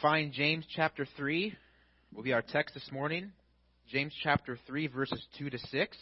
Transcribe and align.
find 0.00 0.32
James 0.32 0.64
chapter 0.74 1.06
3, 1.16 1.54
will 2.12 2.22
be 2.22 2.32
our 2.32 2.42
text 2.42 2.74
this 2.74 2.88
morning. 2.90 3.32
James 3.90 4.12
chapter 4.22 4.58
3, 4.66 4.88
verses 4.88 5.22
2 5.38 5.50
to 5.50 5.58
6. 5.58 5.96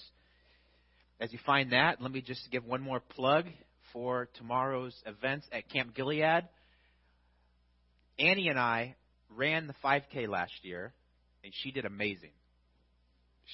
As 1.21 1.33
you 1.33 1.39
find 1.45 1.73
that, 1.73 2.01
let 2.01 2.11
me 2.11 2.21
just 2.21 2.49
give 2.51 2.65
one 2.65 2.81
more 2.81 3.01
plug 3.01 3.47
for 3.93 4.29
tomorrow's 4.39 4.95
events 5.07 5.47
at 5.53 5.69
Camp 5.69 5.95
Gilead. 5.95 6.45
Annie 8.19 8.49
and 8.49 8.59
I 8.59 8.95
ran 9.37 9.67
the 9.67 9.75
5K 9.85 10.29
last 10.29 10.53
year, 10.63 10.93
and 11.45 11.53
she 11.63 11.71
did 11.71 11.85
amazing. 11.85 12.33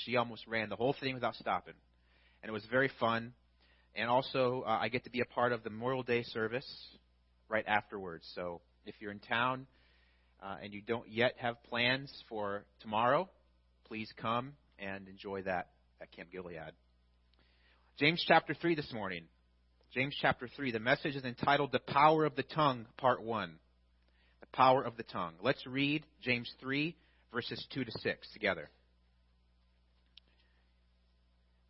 She 0.05 0.17
almost 0.17 0.47
ran 0.47 0.69
the 0.69 0.77
whole 0.77 0.95
thing 1.01 1.15
without 1.15 1.35
stopping, 1.35 1.75
and 2.43 2.51
it 2.51 2.53
was 2.53 2.65
very 2.71 2.91
fun. 3.01 3.33
And 3.97 4.09
also, 4.09 4.63
uh, 4.67 4.79
I 4.81 4.89
get 4.89 5.05
to 5.05 5.11
be 5.11 5.21
a 5.21 5.25
part 5.25 5.53
of 5.53 5.65
the 5.65 5.71
Memorial 5.71 6.03
Day 6.03 6.23
service 6.23 6.67
right 7.49 7.65
afterwards. 7.67 8.31
So 8.35 8.61
if 8.85 8.95
you're 9.01 9.11
in 9.11 9.19
town 9.19 9.67
uh, 10.43 10.57
and 10.63 10.73
you 10.73 10.81
don't 10.81 11.09
yet 11.09 11.35
have 11.39 11.63
plans 11.65 12.13
for 12.29 12.65
tomorrow, 12.81 13.29
please 13.87 14.13
come 14.21 14.53
and 14.79 15.09
enjoy 15.09 15.43
that 15.43 15.69
at 16.01 16.13
Camp 16.13 16.31
Gilead. 16.31 16.73
James 17.99 18.25
chapter 18.27 18.55
3 18.55 18.75
this 18.75 18.93
morning. 18.93 19.25
James 19.93 20.15
chapter 20.21 20.49
3. 20.55 20.71
The 20.71 20.79
message 20.79 21.17
is 21.17 21.25
entitled 21.25 21.73
The 21.73 21.81
Power 21.81 22.25
of 22.25 22.37
the 22.37 22.43
Tongue, 22.43 22.87
Part 22.97 23.23
1. 23.23 23.55
The 24.41 24.47
Power 24.53 24.83
of 24.83 24.97
the 24.97 25.03
Tongue. 25.03 25.33
Let's 25.43 25.67
read 25.67 26.05
James 26.23 26.53
3, 26.61 26.95
verses 27.33 27.67
2 27.73 27.85
to 27.85 27.91
6 27.91 28.29
together. 28.33 28.71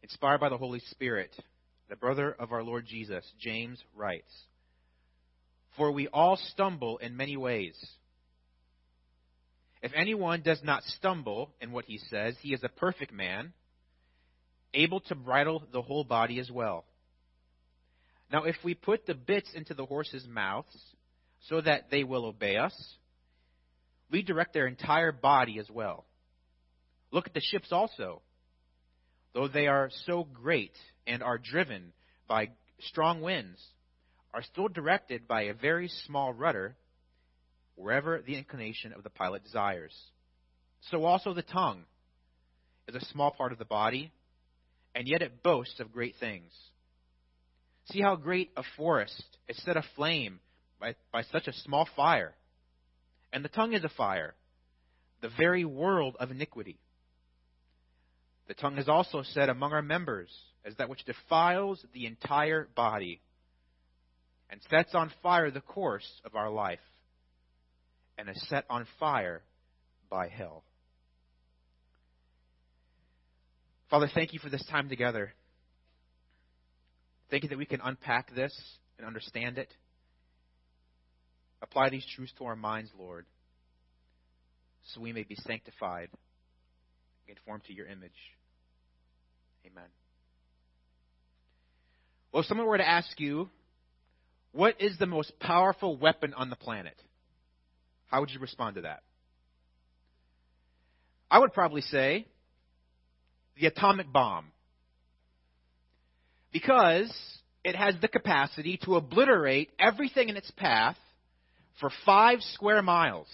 Inspired 0.03 0.41
by 0.41 0.49
the 0.49 0.59
Holy 0.59 0.81
Spirit, 0.91 1.31
the 1.89 1.97
brother 1.97 2.35
of 2.39 2.53
our 2.53 2.63
Lord 2.63 2.87
Jesus, 2.87 3.25
James 3.41 3.83
writes 3.95 4.33
For 5.77 5.93
we 5.93 6.09
all 6.09 6.37
stumble 6.53 6.99
in 6.99 7.17
many 7.17 7.37
ways. 7.37 7.75
If 9.83 9.93
anyone 9.95 10.43
does 10.43 10.61
not 10.63 10.83
stumble 10.83 11.55
in 11.61 11.71
what 11.71 11.85
he 11.85 11.99
says, 11.99 12.37
he 12.41 12.53
is 12.53 12.65
a 12.65 12.69
perfect 12.69 13.13
man, 13.13 13.53
able 14.75 15.01
to 15.01 15.15
bridle 15.15 15.63
the 15.73 15.83
whole 15.83 16.05
body 16.05 16.41
as 16.41 16.51
well. 16.51 16.85
Now, 18.31 18.45
if 18.45 18.57
we 18.65 18.75
put 18.75 19.07
the 19.07 19.15
bits 19.15 19.51
into 19.55 19.75
the 19.75 19.87
horses' 19.87 20.27
mouths 20.29 20.77
so 21.49 21.61
that 21.61 21.91
they 21.91 22.05
will 22.05 22.27
obey 22.27 22.57
us, 22.57 22.75
we 24.11 24.23
direct 24.23 24.53
their 24.53 24.67
entire 24.67 25.13
body 25.13 25.59
as 25.59 25.71
well. 25.71 26.05
Look 27.11 27.27
at 27.27 27.35
the 27.35 27.41
ships 27.41 27.73
also. 27.73 28.23
Though 29.33 29.49
they 29.49 29.67
are 29.67 29.91
so 30.07 30.25
great 30.25 30.73
and 31.07 31.23
are 31.23 31.39
driven 31.39 31.93
by 32.27 32.51
strong 32.81 33.21
winds, 33.21 33.63
are 34.35 34.43
still 34.43 34.69
directed 34.69 35.27
by 35.29 35.43
a 35.43 35.55
very 35.55 35.89
small 36.07 36.33
rudder 36.33 36.77
wherever 37.79 38.21
the 38.21 38.37
inclination 38.37 38.93
of 38.93 39.05
the 39.05 39.11
pilot 39.11 39.45
desires. 39.45 39.95
So 40.91 41.05
also 41.05 41.33
the 41.33 41.43
tongue 41.43 41.85
is 42.89 42.95
a 42.95 43.05
small 43.07 43.31
part 43.31 43.53
of 43.53 43.59
the 43.59 43.65
body, 43.65 44.13
and 44.95 45.07
yet 45.07 45.23
it 45.23 45.43
boasts 45.43 45.79
of 45.81 45.93
great 45.93 46.15
things. 46.19 46.51
See 47.91 48.01
how 48.01 48.17
great 48.17 48.51
a 48.57 48.63
forest 48.77 49.25
is 49.49 49.63
set 49.63 49.77
aflame 49.77 50.41
by, 50.81 50.95
by 51.13 51.23
such 51.23 51.47
a 51.47 51.53
small 51.53 51.89
fire. 51.97 52.35
And 53.33 53.45
the 53.45 53.49
tongue 53.49 53.75
is 53.75 53.85
a 53.85 53.91
fire, 53.91 54.35
the 55.21 55.31
very 55.39 55.65
world 55.65 56.17
of 56.19 56.31
iniquity. 56.31 56.79
The 58.49 58.55
tongue 58.55 58.79
is 58.79 58.89
also 58.89 59.23
set 59.23 59.51
among 59.51 59.73
our 59.73 59.83
members 59.83 60.31
as 60.65 60.75
that 60.77 60.89
which 60.89 61.05
defiles 61.05 61.85
the 61.93 62.07
entire 62.07 62.69
body 62.75 63.21
and 64.51 64.61
sets 64.71 64.95
on 64.95 65.13
fire 65.23 65.51
the 65.51 65.61
course 65.61 66.09
of 66.25 66.35
our 66.35 66.51
life 66.51 66.81
and 68.19 68.29
is 68.29 68.49
set 68.49 68.65
on 68.69 68.87
fire 68.99 69.43
by 70.11 70.29
hell. 70.29 70.65
Father, 73.89 74.11
thank 74.13 74.35
you 74.35 74.41
for 74.41 74.51
this 74.51 74.65
time 74.67 74.89
together. 74.89 75.33
Thank 77.31 77.45
you 77.45 77.49
that 77.51 77.59
we 77.59 77.65
can 77.65 77.81
unpack 77.83 78.35
this 78.35 78.53
and 78.99 79.07
understand 79.07 79.57
it. 79.57 79.73
Apply 81.63 81.89
these 81.89 82.07
truths 82.15 82.33
to 82.39 82.45
our 82.45 82.57
minds, 82.57 82.91
Lord, 82.99 83.27
so 84.93 85.01
we 85.01 85.13
may 85.13 85.23
be 85.23 85.35
sanctified 85.35 86.09
and 87.27 87.37
conformed 87.37 87.65
to 87.65 87.73
your 87.73 87.87
image. 87.87 88.11
Amen. 89.67 89.89
Well, 92.33 92.43
if 92.43 92.47
someone 92.47 92.67
were 92.67 92.79
to 92.79 92.89
ask 92.89 93.19
you, 93.19 93.49
what 94.53 94.81
is 94.81 94.97
the 94.99 95.07
most 95.07 95.33
powerful 95.41 95.97
weapon 95.97 96.35
on 96.35 96.51
the 96.51 96.57
planet? 96.57 96.95
How 98.09 98.21
would 98.21 98.31
you 98.31 98.41
respond 98.41 98.77
to 98.77 98.83
that? 98.83 99.03
I 101.31 101.39
would 101.39 101.53
probably 101.53 101.83
say 101.83 102.27
the 103.59 103.67
atomic 103.67 104.11
bomb. 104.13 104.47
Because 106.53 107.13
it 107.65 107.77
has 107.77 107.95
the 108.01 108.09
capacity 108.09 108.79
to 108.85 108.97
obliterate 108.97 109.71
everything 109.79 110.31
in 110.31 110.37
its 110.37 110.51
path 110.53 110.97
for 111.81 111.91
five 112.07 112.41
square 112.55 112.83
miles. 112.83 113.29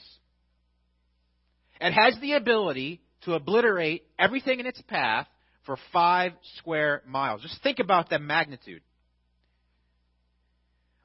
It 1.81 1.93
has 1.93 2.19
the 2.21 2.33
ability 2.33 3.01
to 3.23 3.35
obliterate 3.35 4.05
everything 4.19 4.61
in 4.61 4.67
its 4.67 4.81
path 4.83 5.27
for 5.65 5.77
five 5.93 6.33
square 6.59 7.03
miles. 7.07 7.43
Just 7.43 7.63
think 7.63 7.79
about 7.79 8.11
that 8.11 8.21
magnitude. 8.21 8.83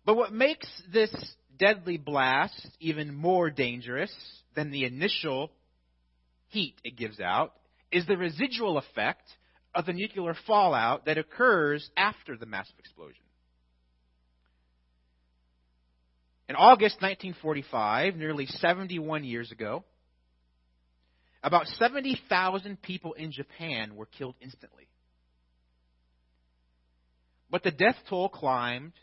But 0.06 0.16
what 0.16 0.34
makes 0.34 0.68
this 0.92 1.14
deadly 1.60 1.98
blast 1.98 2.68
even 2.80 3.14
more 3.14 3.50
dangerous 3.50 4.14
than 4.56 4.72
the 4.72 4.86
initial 4.86 5.52
heat 6.48 6.76
it 6.84 6.98
gives 6.98 7.20
out 7.20 7.54
is 7.92 8.06
the 8.08 8.18
residual 8.18 8.78
effect 8.78 9.24
of 9.76 9.86
the 9.86 9.94
nuclear 9.94 10.36
fallout 10.48 11.06
that 11.06 11.18
occurs 11.18 11.88
after 11.96 12.36
the 12.36 12.46
massive 12.46 12.80
explosion. 12.80 13.22
In 16.48 16.56
August 16.56 16.96
1945, 16.96 18.16
nearly 18.16 18.48
71 18.48 19.24
years 19.24 19.52
ago, 19.52 19.84
about 21.44 21.68
70,000 21.68 22.82
people 22.82 23.14
in 23.14 23.32
Japan 23.32 23.96
were 23.96 24.08
killed 24.08 24.36
instantly. 24.42 24.88
But 27.52 27.64
the 27.64 27.72
death 27.72 27.96
toll 28.10 28.30
climbed 28.30 28.94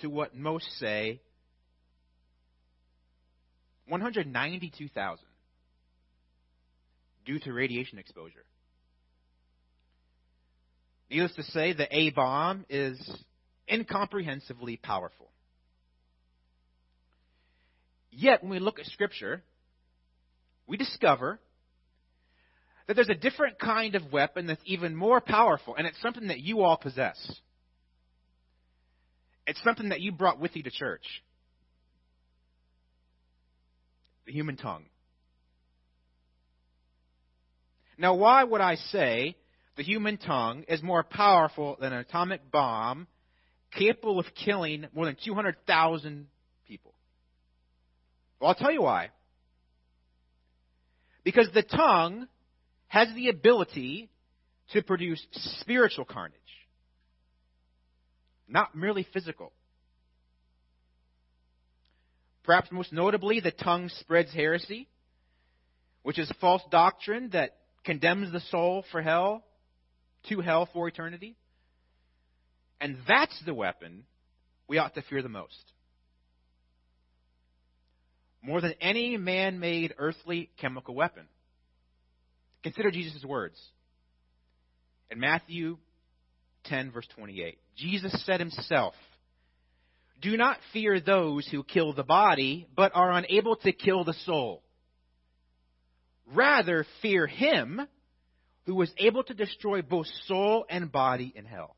to 0.00 0.10
what 0.10 0.36
most 0.36 0.66
say 0.78 1.20
192,000 3.88 5.24
due 7.24 7.38
to 7.40 7.52
radiation 7.52 7.98
exposure. 7.98 8.44
Needless 11.10 11.34
to 11.36 11.42
say, 11.44 11.72
the 11.72 11.88
A 11.94 12.10
bomb 12.10 12.66
is 12.68 12.98
incomprehensibly 13.66 14.76
powerful. 14.76 15.30
Yet, 18.10 18.42
when 18.42 18.50
we 18.50 18.58
look 18.58 18.78
at 18.78 18.86
Scripture, 18.86 19.42
we 20.66 20.76
discover 20.76 21.38
that 22.86 22.94
there's 22.94 23.08
a 23.08 23.14
different 23.14 23.58
kind 23.58 23.94
of 23.94 24.12
weapon 24.12 24.46
that's 24.46 24.62
even 24.64 24.96
more 24.96 25.20
powerful, 25.20 25.76
and 25.76 25.86
it's 25.86 26.00
something 26.00 26.28
that 26.28 26.40
you 26.40 26.62
all 26.62 26.76
possess. 26.76 27.16
It's 29.46 29.62
something 29.62 29.90
that 29.90 30.00
you 30.00 30.12
brought 30.12 30.40
with 30.40 30.56
you 30.56 30.62
to 30.62 30.70
church 30.70 31.04
the 34.28 34.34
human 34.34 34.56
tongue. 34.56 34.84
Now, 37.96 38.14
why 38.14 38.44
would 38.44 38.60
I 38.60 38.74
say 38.76 39.36
the 39.76 39.82
human 39.82 40.18
tongue 40.18 40.64
is 40.68 40.82
more 40.82 41.02
powerful 41.02 41.78
than 41.80 41.94
an 41.94 42.00
atomic 42.00 42.50
bomb 42.52 43.08
capable 43.72 44.20
of 44.20 44.26
killing 44.44 44.86
more 44.94 45.06
than 45.06 45.16
200,000 45.24 46.26
people? 46.68 46.92
Well, 48.38 48.50
I'll 48.50 48.54
tell 48.54 48.70
you 48.70 48.82
why. 48.82 49.08
Because 51.24 51.48
the 51.54 51.62
tongue 51.62 52.28
has 52.86 53.08
the 53.14 53.30
ability 53.30 54.10
to 54.72 54.82
produce 54.82 55.26
spiritual 55.60 56.04
carnage, 56.04 56.36
not 58.46 58.76
merely 58.76 59.06
physical. 59.10 59.52
Perhaps 62.44 62.72
most 62.72 62.92
notably, 62.92 63.40
the 63.40 63.50
tongue 63.50 63.90
spreads 64.00 64.32
heresy, 64.32 64.88
which 66.02 66.18
is 66.18 66.30
false 66.40 66.62
doctrine 66.70 67.30
that 67.30 67.56
condemns 67.84 68.32
the 68.32 68.40
soul 68.40 68.84
for 68.90 69.02
hell, 69.02 69.44
to 70.28 70.40
hell 70.40 70.68
for 70.72 70.88
eternity. 70.88 71.36
And 72.80 72.96
that's 73.06 73.38
the 73.44 73.54
weapon 73.54 74.04
we 74.68 74.78
ought 74.78 74.94
to 74.94 75.02
fear 75.02 75.22
the 75.22 75.28
most. 75.28 75.72
More 78.42 78.60
than 78.60 78.74
any 78.80 79.16
man 79.16 79.58
made 79.58 79.94
earthly 79.98 80.50
chemical 80.60 80.94
weapon. 80.94 81.26
Consider 82.62 82.90
Jesus' 82.90 83.24
words. 83.24 83.60
In 85.10 85.18
Matthew 85.18 85.78
10, 86.64 86.92
verse 86.92 87.06
28, 87.16 87.58
Jesus 87.76 88.24
said 88.24 88.40
himself, 88.40 88.94
Do 90.20 90.36
not 90.36 90.58
fear 90.72 91.00
those 91.00 91.46
who 91.46 91.62
kill 91.62 91.92
the 91.92 92.02
body, 92.02 92.66
but 92.74 92.92
are 92.94 93.12
unable 93.12 93.56
to 93.56 93.72
kill 93.72 94.04
the 94.04 94.14
soul. 94.24 94.62
Rather, 96.26 96.84
fear 97.00 97.26
him 97.26 97.80
who 98.66 98.74
was 98.74 98.92
able 98.98 99.22
to 99.24 99.34
destroy 99.34 99.80
both 99.80 100.06
soul 100.26 100.66
and 100.68 100.90
body 100.90 101.32
in 101.34 101.44
hell. 101.44 101.76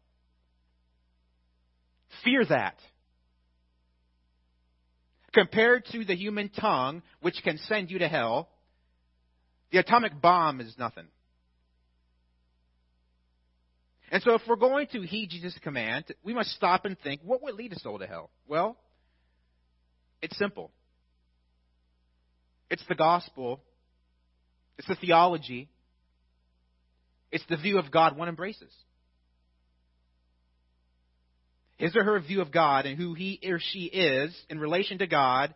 Fear 2.25 2.47
that. 2.47 2.77
Compared 5.33 5.85
to 5.93 6.05
the 6.05 6.17
human 6.17 6.49
tongue, 6.49 7.03
which 7.21 7.41
can 7.45 7.59
send 7.59 7.91
you 7.91 8.01
to 8.01 8.09
hell, 8.09 8.49
the 9.71 9.79
atomic 9.79 10.21
bomb 10.21 10.61
is 10.61 10.75
nothing. 10.79 11.07
And 14.11 14.23
so, 14.23 14.35
if 14.35 14.43
we're 14.49 14.57
going 14.57 14.89
to 14.89 15.03
heed 15.03 15.31
Jesus' 15.31 15.57
command, 15.63 16.05
we 16.25 16.35
must 16.35 16.51
stop 16.51 16.85
and 16.85 16.99
think 16.99 17.21
what 17.23 17.43
would 17.43 17.55
lead 17.55 17.73
a 17.73 17.79
soul 17.79 17.99
to 17.99 18.07
hell? 18.07 18.31
Well, 18.49 18.77
it's 20.21 20.37
simple 20.37 20.71
it's 22.71 22.85
the 22.89 22.95
gospel, 22.95 23.61
it's 24.79 24.87
the 24.87 24.95
theology, 24.95 25.69
it's 27.33 27.45
the 27.49 27.57
view 27.57 27.79
of 27.79 27.91
God 27.91 28.17
one 28.17 28.29
embraces. 28.29 28.73
His 31.77 31.97
or 31.97 32.05
her 32.05 32.21
view 32.21 32.43
of 32.43 32.53
God 32.53 32.87
and 32.87 32.97
who 32.97 33.15
he 33.15 33.41
or 33.45 33.59
she 33.59 33.85
is 33.85 34.37
in 34.51 34.61
relation 34.61 34.99
to 34.99 35.07
God 35.07 35.55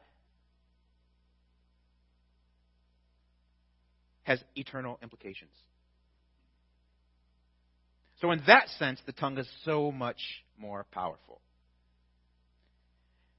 has 4.22 4.42
eternal 4.56 4.98
implications. 5.02 5.52
So, 8.24 8.30
in 8.30 8.40
that 8.46 8.70
sense, 8.78 8.98
the 9.04 9.12
tongue 9.12 9.36
is 9.36 9.46
so 9.66 9.92
much 9.92 10.16
more 10.58 10.86
powerful. 10.92 11.42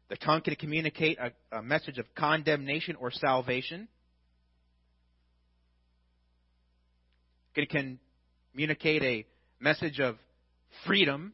The 0.10 0.16
tongue 0.16 0.42
can 0.42 0.54
communicate 0.54 1.18
a, 1.18 1.58
a 1.58 1.64
message 1.64 1.98
of 1.98 2.06
condemnation 2.14 2.96
or 2.96 3.10
salvation. 3.10 3.88
It 7.56 7.68
can 7.68 7.98
communicate 8.52 9.02
a 9.02 9.26
message 9.60 10.00
of 10.00 10.18
freedom 10.86 11.34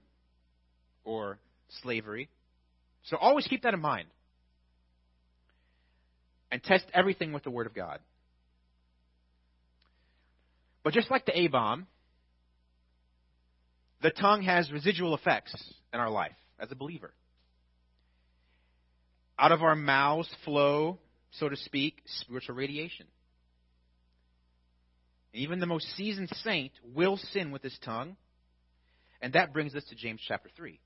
or 1.03 1.38
slavery. 1.81 2.30
So 3.03 3.18
always 3.18 3.45
keep 3.48 3.63
that 3.63 3.74
in 3.74 3.81
mind. 3.81 4.07
And 6.53 6.63
test 6.63 6.86
everything 6.94 7.33
with 7.33 7.44
the 7.44 7.51
Word 7.51 7.68
of 7.68 7.74
God. 7.74 8.00
But 10.86 10.94
just 10.94 11.12
like 11.12 11.25
the 11.25 11.38
A 11.38 11.48
bomb, 11.48 11.88
the 14.01 14.12
tongue 14.12 14.44
has 14.44 14.71
residual 14.71 15.15
effects 15.15 15.53
in 15.94 16.00
our 16.00 16.09
life 16.09 16.36
as 16.59 16.71
a 16.71 16.75
believer. 16.75 17.13
Out 19.38 19.51
of 19.51 19.63
our 19.63 19.75
mouths 19.75 20.30
flow, 20.45 21.00
so 21.31 21.50
to 21.50 21.56
speak, 21.56 22.01
spiritual 22.06 22.56
radiation. 22.56 23.07
Even 25.33 25.59
the 25.59 25.65
most 25.65 25.88
seasoned 25.95 26.30
saint 26.44 26.71
will 26.83 27.18
sin 27.18 27.51
with 27.51 27.63
his 27.63 27.77
tongue. 27.83 28.18
And 29.21 29.33
that 29.33 29.53
brings 29.53 29.75
us 29.75 29.83
to 29.86 29.95
James 29.95 30.19
chapter 30.27 30.50
3, 30.56 30.80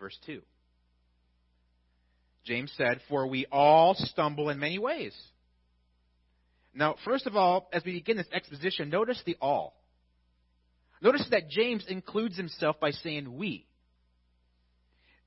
verse 0.00 0.18
2. 0.26 0.40
James 2.44 2.72
said, 2.76 3.00
For 3.08 3.26
we 3.26 3.46
all 3.52 3.94
stumble 3.94 4.48
in 4.48 4.58
many 4.58 4.78
ways. 4.78 5.14
Now, 6.74 6.96
first 7.04 7.26
of 7.26 7.36
all, 7.36 7.68
as 7.72 7.84
we 7.84 7.92
begin 7.92 8.16
this 8.16 8.26
exposition, 8.32 8.88
notice 8.88 9.22
the 9.24 9.36
all. 9.40 9.74
Notice 11.00 11.26
that 11.30 11.50
James 11.50 11.84
includes 11.88 12.36
himself 12.36 12.80
by 12.80 12.90
saying 12.90 13.36
we, 13.36 13.66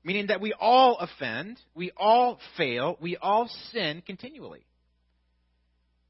meaning 0.02 0.28
that 0.28 0.40
we 0.40 0.52
all 0.58 0.98
offend, 0.98 1.58
we 1.74 1.92
all 1.96 2.38
fail, 2.56 2.96
we 3.00 3.16
all 3.16 3.48
sin 3.72 4.02
continually. 4.04 4.64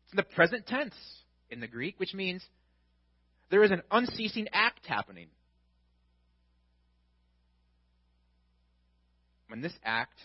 It's 0.04 0.12
in 0.12 0.16
the 0.16 0.22
present 0.22 0.66
tense 0.66 0.94
in 1.50 1.60
the 1.60 1.66
Greek, 1.66 1.98
which 1.98 2.14
means 2.14 2.42
there 3.50 3.62
is 3.62 3.70
an 3.70 3.82
unceasing 3.90 4.48
act 4.52 4.86
happening. 4.86 5.28
When 9.48 9.60
this 9.60 9.72
act 9.82 10.18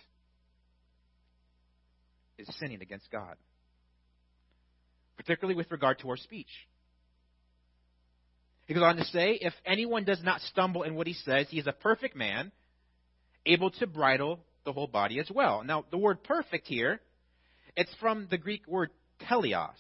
is 2.38 2.48
sinning 2.60 2.82
against 2.82 3.10
God, 3.12 3.36
particularly 5.18 5.56
with 5.56 5.72
regard 5.72 6.00
to 6.00 6.10
our 6.10 6.18
speech. 6.18 6.50
He 8.66 8.74
goes 8.74 8.84
on 8.84 8.96
to 8.96 9.04
say, 9.06 9.38
if 9.42 9.54
anyone 9.66 10.06
does 10.06 10.24
not 10.24 10.42
stumble 10.42 10.84
in 10.84 10.96
what 10.96 11.08
he 11.08 11.14
says, 11.14 11.48
he 11.50 11.60
is 11.60 11.68
a 11.68 11.74
perfect 11.74 12.16
man, 12.16 12.52
able 13.46 13.72
to 13.72 13.88
bridle 13.88 14.40
the 14.64 14.72
whole 14.72 14.88
body 14.88 15.20
as 15.20 15.30
well. 15.30 15.64
Now, 15.64 15.86
the 15.92 15.98
word 15.98 16.24
perfect 16.24 16.68
here, 16.68 17.02
it's 17.76 17.94
from 18.00 18.28
the 18.30 18.38
Greek 18.38 18.66
word 18.68 18.90
teleos. 19.30 19.72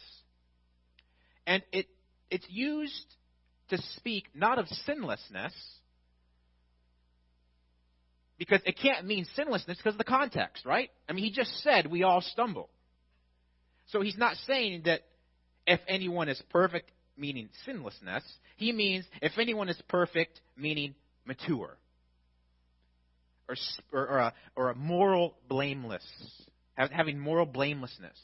And 1.48 1.64
it, 1.72 1.88
it's 2.30 2.46
used 2.50 3.06
to 3.70 3.78
speak 3.96 4.26
not 4.34 4.60
of 4.60 4.66
sinlessness, 4.86 5.54
because 8.38 8.60
it 8.66 8.78
can't 8.82 9.06
mean 9.06 9.26
sinlessness 9.38 9.78
because 9.78 9.94
of 9.94 9.98
the 9.98 10.04
context, 10.04 10.66
right? 10.66 10.90
I 11.08 11.14
mean, 11.14 11.24
he 11.24 11.32
just 11.32 11.62
said 11.62 11.90
we 11.90 12.04
all 12.04 12.20
stumble. 12.20 12.70
So 13.88 14.02
he's 14.02 14.18
not 14.18 14.36
saying 14.48 14.84
that 14.86 15.02
if 15.66 15.80
anyone 15.88 16.28
is 16.28 16.42
perfect, 16.50 16.90
meaning 17.18 17.50
sinlessness. 17.66 18.24
He 18.58 18.72
means 18.72 19.06
if 19.22 19.34
anyone 19.38 19.70
is 19.70 19.82
perfect, 19.88 20.40
meaning 20.58 20.96
mature. 21.26 21.78
Or, 23.48 23.56
or, 23.92 24.08
or, 24.08 24.18
a, 24.20 24.34
or 24.56 24.70
a 24.70 24.76
moral 24.76 25.36
blameless, 25.48 26.06
having 26.76 27.20
moral 27.20 27.46
blamelessness. 27.46 28.18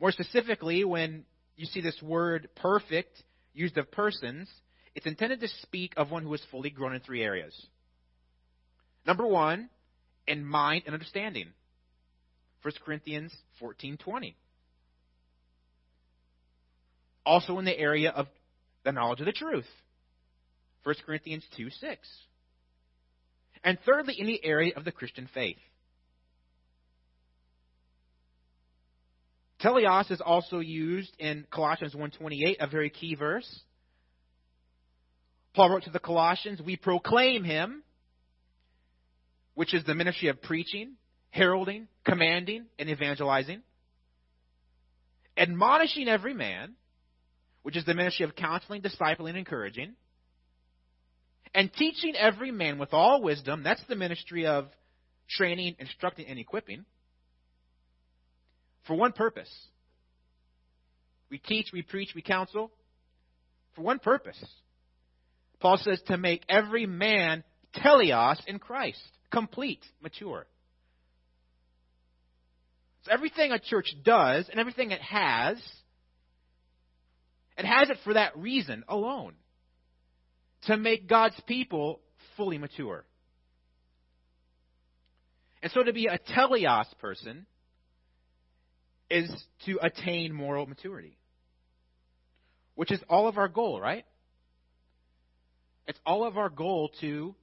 More 0.00 0.12
specifically, 0.12 0.84
when 0.84 1.24
you 1.56 1.66
see 1.66 1.80
this 1.80 2.00
word 2.02 2.48
perfect 2.56 3.22
used 3.54 3.78
of 3.78 3.90
persons, 3.90 4.48
it's 4.94 5.06
intended 5.06 5.40
to 5.40 5.48
speak 5.62 5.94
of 5.96 6.10
one 6.10 6.22
who 6.22 6.34
is 6.34 6.42
fully 6.50 6.70
grown 6.70 6.94
in 6.94 7.00
three 7.00 7.22
areas. 7.22 7.54
Number 9.06 9.26
one, 9.26 9.70
in 10.26 10.44
mind 10.44 10.82
and 10.86 10.94
understanding. 10.94 11.48
1 12.62 12.74
Corinthians 12.84 13.32
14:20. 13.60 14.34
Also 17.26 17.58
in 17.58 17.66
the 17.66 17.78
area 17.78 18.10
of 18.10 18.28
the 18.84 18.92
knowledge 18.92 19.20
of 19.20 19.26
the 19.26 19.32
truth. 19.32 19.66
1 20.84 20.94
Corinthians 21.04 21.44
2 21.56 21.68
6. 21.68 22.08
And 23.64 23.78
thirdly, 23.84 24.14
in 24.16 24.26
the 24.26 24.42
area 24.44 24.72
of 24.76 24.84
the 24.84 24.92
Christian 24.92 25.28
faith. 25.34 25.58
Teleos 29.60 30.10
is 30.12 30.20
also 30.20 30.60
used 30.60 31.12
in 31.18 31.44
Colossians 31.50 31.94
1:28, 31.94 32.58
a 32.60 32.68
very 32.68 32.90
key 32.90 33.16
verse. 33.16 33.62
Paul 35.54 35.70
wrote 35.70 35.84
to 35.84 35.90
the 35.90 35.98
Colossians, 35.98 36.62
"We 36.62 36.76
proclaim 36.76 37.42
him, 37.42 37.82
which 39.54 39.74
is 39.74 39.82
the 39.84 39.94
ministry 39.94 40.28
of 40.28 40.40
preaching, 40.42 40.96
heralding, 41.30 41.88
commanding, 42.04 42.68
and 42.78 42.88
evangelizing, 42.90 43.62
admonishing 45.36 46.06
every 46.06 46.34
man, 46.34 46.76
which 47.66 47.76
is 47.76 47.84
the 47.84 47.94
ministry 47.94 48.24
of 48.24 48.36
counseling, 48.36 48.80
discipling, 48.80 49.36
encouraging, 49.36 49.94
and 51.52 51.68
teaching 51.72 52.14
every 52.14 52.52
man 52.52 52.78
with 52.78 52.90
all 52.92 53.20
wisdom. 53.20 53.64
That's 53.64 53.82
the 53.88 53.96
ministry 53.96 54.46
of 54.46 54.68
training, 55.28 55.74
instructing, 55.80 56.28
and 56.28 56.38
equipping. 56.38 56.84
For 58.86 58.94
one 58.94 59.10
purpose. 59.10 59.52
We 61.28 61.38
teach, 61.38 61.70
we 61.72 61.82
preach, 61.82 62.10
we 62.14 62.22
counsel. 62.22 62.70
For 63.74 63.82
one 63.82 63.98
purpose. 63.98 64.38
Paul 65.58 65.78
says 65.78 66.00
to 66.06 66.16
make 66.16 66.44
every 66.48 66.86
man 66.86 67.42
teleos 67.74 68.38
in 68.46 68.60
Christ, 68.60 69.02
complete, 69.32 69.84
mature. 70.00 70.46
So 73.02 73.10
everything 73.12 73.50
a 73.50 73.58
church 73.58 73.92
does 74.04 74.48
and 74.48 74.60
everything 74.60 74.92
it 74.92 75.02
has 75.02 75.58
it 77.56 77.64
has 77.64 77.88
it 77.88 77.98
for 78.04 78.14
that 78.14 78.36
reason 78.36 78.84
alone 78.88 79.34
to 80.66 80.76
make 80.76 81.08
God's 81.08 81.40
people 81.46 82.00
fully 82.36 82.58
mature. 82.58 83.04
And 85.62 85.72
so 85.72 85.82
to 85.82 85.92
be 85.92 86.06
a 86.06 86.18
teleos 86.18 86.86
person 87.00 87.46
is 89.10 89.30
to 89.64 89.78
attain 89.82 90.32
moral 90.32 90.66
maturity, 90.66 91.16
which 92.74 92.90
is 92.90 93.00
all 93.08 93.26
of 93.26 93.38
our 93.38 93.48
goal, 93.48 93.80
right? 93.80 94.04
It's 95.86 95.98
all 96.04 96.26
of 96.26 96.36
our 96.36 96.50
goal 96.50 96.90
to 97.00 97.34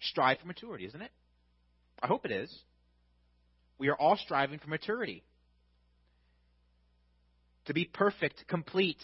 strive 0.00 0.38
for 0.38 0.46
maturity, 0.46 0.86
isn't 0.86 1.02
it? 1.02 1.10
I 2.02 2.06
hope 2.06 2.24
it 2.24 2.30
is. 2.30 2.54
We 3.78 3.88
are 3.88 3.96
all 3.96 4.16
striving 4.16 4.58
for 4.58 4.68
maturity 4.68 5.22
to 7.66 7.74
be 7.74 7.84
perfect, 7.84 8.46
complete, 8.48 9.00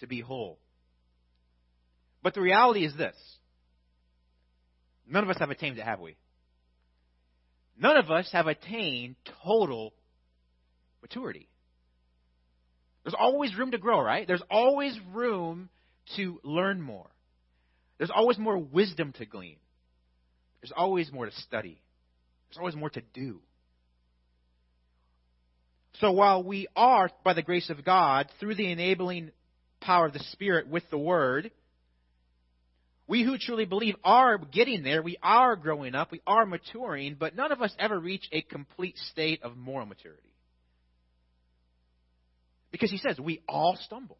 to 0.00 0.06
be 0.06 0.20
whole. 0.20 0.58
But 2.22 2.34
the 2.34 2.40
reality 2.40 2.84
is 2.84 2.94
this 2.96 3.16
none 5.08 5.24
of 5.24 5.30
us 5.30 5.38
have 5.38 5.50
attained 5.50 5.78
it, 5.78 5.84
have 5.84 6.00
we? 6.00 6.16
None 7.80 7.96
of 7.96 8.10
us 8.10 8.28
have 8.32 8.48
attained 8.48 9.16
total 9.44 9.94
maturity. 11.00 11.48
There's 13.04 13.14
always 13.18 13.56
room 13.56 13.70
to 13.70 13.78
grow, 13.78 14.00
right? 14.00 14.26
There's 14.26 14.42
always 14.50 14.98
room 15.12 15.68
to 16.16 16.40
learn 16.42 16.82
more. 16.82 17.08
There's 17.98 18.10
always 18.14 18.38
more 18.38 18.58
wisdom 18.58 19.12
to 19.18 19.26
glean. 19.26 19.56
There's 20.60 20.72
always 20.76 21.12
more 21.12 21.26
to 21.26 21.32
study. 21.32 21.80
There's 22.48 22.58
always 22.58 22.74
more 22.74 22.90
to 22.90 23.02
do. 23.14 23.40
So 26.00 26.12
while 26.12 26.44
we 26.44 26.68
are, 26.76 27.10
by 27.24 27.32
the 27.32 27.42
grace 27.42 27.70
of 27.70 27.84
God, 27.84 28.30
through 28.38 28.54
the 28.54 28.70
enabling 28.70 29.32
power 29.80 30.06
of 30.06 30.12
the 30.12 30.24
Spirit 30.30 30.68
with 30.68 30.84
the 30.90 30.98
Word, 30.98 31.50
we 33.08 33.24
who 33.24 33.38
truly 33.38 33.64
believe 33.64 33.96
are 34.04 34.38
getting 34.38 34.82
there. 34.82 35.02
We 35.02 35.16
are 35.22 35.56
growing 35.56 35.94
up. 35.94 36.12
We 36.12 36.20
are 36.26 36.46
maturing, 36.46 37.16
but 37.18 37.34
none 37.34 37.52
of 37.52 37.62
us 37.62 37.74
ever 37.78 37.98
reach 37.98 38.28
a 38.30 38.42
complete 38.42 38.96
state 39.10 39.42
of 39.42 39.56
moral 39.56 39.86
maturity. 39.86 40.22
Because 42.70 42.90
he 42.90 42.98
says 42.98 43.18
we 43.18 43.42
all 43.48 43.78
stumble. 43.82 44.18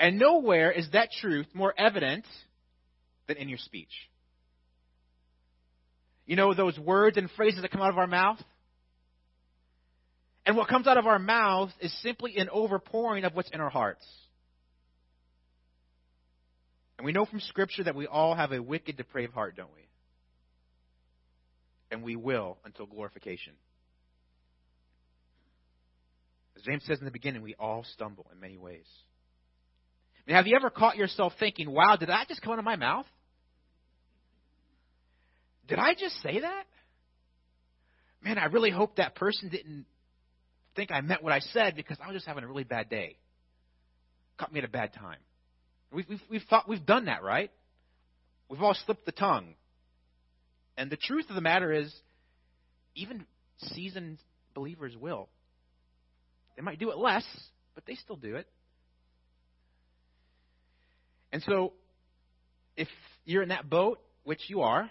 And 0.00 0.18
nowhere 0.18 0.72
is 0.72 0.90
that 0.92 1.10
truth 1.20 1.46
more 1.54 1.72
evident 1.78 2.26
than 3.28 3.36
in 3.36 3.48
your 3.48 3.58
speech. 3.58 3.92
You 6.26 6.36
know 6.36 6.54
those 6.54 6.78
words 6.78 7.16
and 7.16 7.30
phrases 7.32 7.62
that 7.62 7.70
come 7.70 7.82
out 7.82 7.90
of 7.90 7.98
our 7.98 8.06
mouth? 8.06 8.38
And 10.46 10.56
what 10.56 10.68
comes 10.68 10.86
out 10.86 10.98
of 10.98 11.06
our 11.06 11.18
mouth 11.18 11.70
is 11.80 11.92
simply 12.02 12.36
an 12.36 12.48
overpouring 12.54 13.26
of 13.26 13.34
what's 13.34 13.50
in 13.50 13.60
our 13.60 13.70
hearts. 13.70 14.04
And 16.98 17.04
we 17.04 17.12
know 17.12 17.24
from 17.24 17.40
Scripture 17.40 17.84
that 17.84 17.94
we 17.94 18.06
all 18.06 18.34
have 18.34 18.52
a 18.52 18.62
wicked, 18.62 18.96
depraved 18.96 19.32
heart, 19.32 19.56
don't 19.56 19.72
we? 19.74 19.86
And 21.90 22.02
we 22.02 22.16
will 22.16 22.58
until 22.64 22.86
glorification. 22.86 23.54
As 26.56 26.62
James 26.62 26.82
says 26.86 26.98
in 26.98 27.04
the 27.04 27.10
beginning, 27.10 27.42
we 27.42 27.54
all 27.58 27.84
stumble 27.94 28.26
in 28.32 28.40
many 28.40 28.56
ways. 28.56 28.86
I 30.26 30.30
mean, 30.30 30.36
have 30.36 30.46
you 30.46 30.56
ever 30.56 30.70
caught 30.70 30.96
yourself 30.96 31.34
thinking, 31.38 31.70
wow, 31.70 31.96
did 31.96 32.08
that 32.08 32.28
just 32.28 32.40
come 32.42 32.52
out 32.52 32.58
of 32.58 32.64
my 32.64 32.76
mouth? 32.76 33.06
Did 35.68 35.78
I 35.78 35.94
just 35.94 36.20
say 36.22 36.40
that? 36.40 36.64
Man, 38.22 38.38
I 38.38 38.46
really 38.46 38.70
hope 38.70 38.96
that 38.96 39.14
person 39.14 39.48
didn't 39.48 39.86
think 40.76 40.90
I 40.90 41.00
meant 41.00 41.22
what 41.22 41.32
I 41.32 41.40
said 41.40 41.76
because 41.76 41.98
I 42.02 42.08
was 42.08 42.16
just 42.16 42.26
having 42.26 42.44
a 42.44 42.46
really 42.46 42.64
bad 42.64 42.88
day. 42.88 43.16
Caught 44.38 44.52
me 44.52 44.58
at 44.58 44.64
a 44.64 44.68
bad 44.68 44.92
time. 44.94 45.18
We've, 45.92 46.08
we've, 46.08 46.22
we've, 46.30 46.42
thought, 46.48 46.68
we've 46.68 46.84
done 46.84 47.04
that, 47.04 47.22
right? 47.22 47.50
We've 48.48 48.62
all 48.62 48.76
slipped 48.86 49.06
the 49.06 49.12
tongue. 49.12 49.54
And 50.76 50.90
the 50.90 50.96
truth 50.96 51.26
of 51.28 51.36
the 51.36 51.40
matter 51.40 51.72
is, 51.72 51.94
even 52.96 53.24
seasoned 53.58 54.18
believers 54.54 54.96
will. 54.96 55.28
They 56.56 56.62
might 56.62 56.78
do 56.78 56.90
it 56.90 56.98
less, 56.98 57.24
but 57.74 57.86
they 57.86 57.94
still 57.94 58.16
do 58.16 58.36
it. 58.36 58.48
And 61.32 61.42
so, 61.42 61.72
if 62.76 62.88
you're 63.24 63.42
in 63.42 63.48
that 63.48 63.68
boat, 63.68 64.00
which 64.24 64.42
you 64.48 64.62
are, 64.62 64.88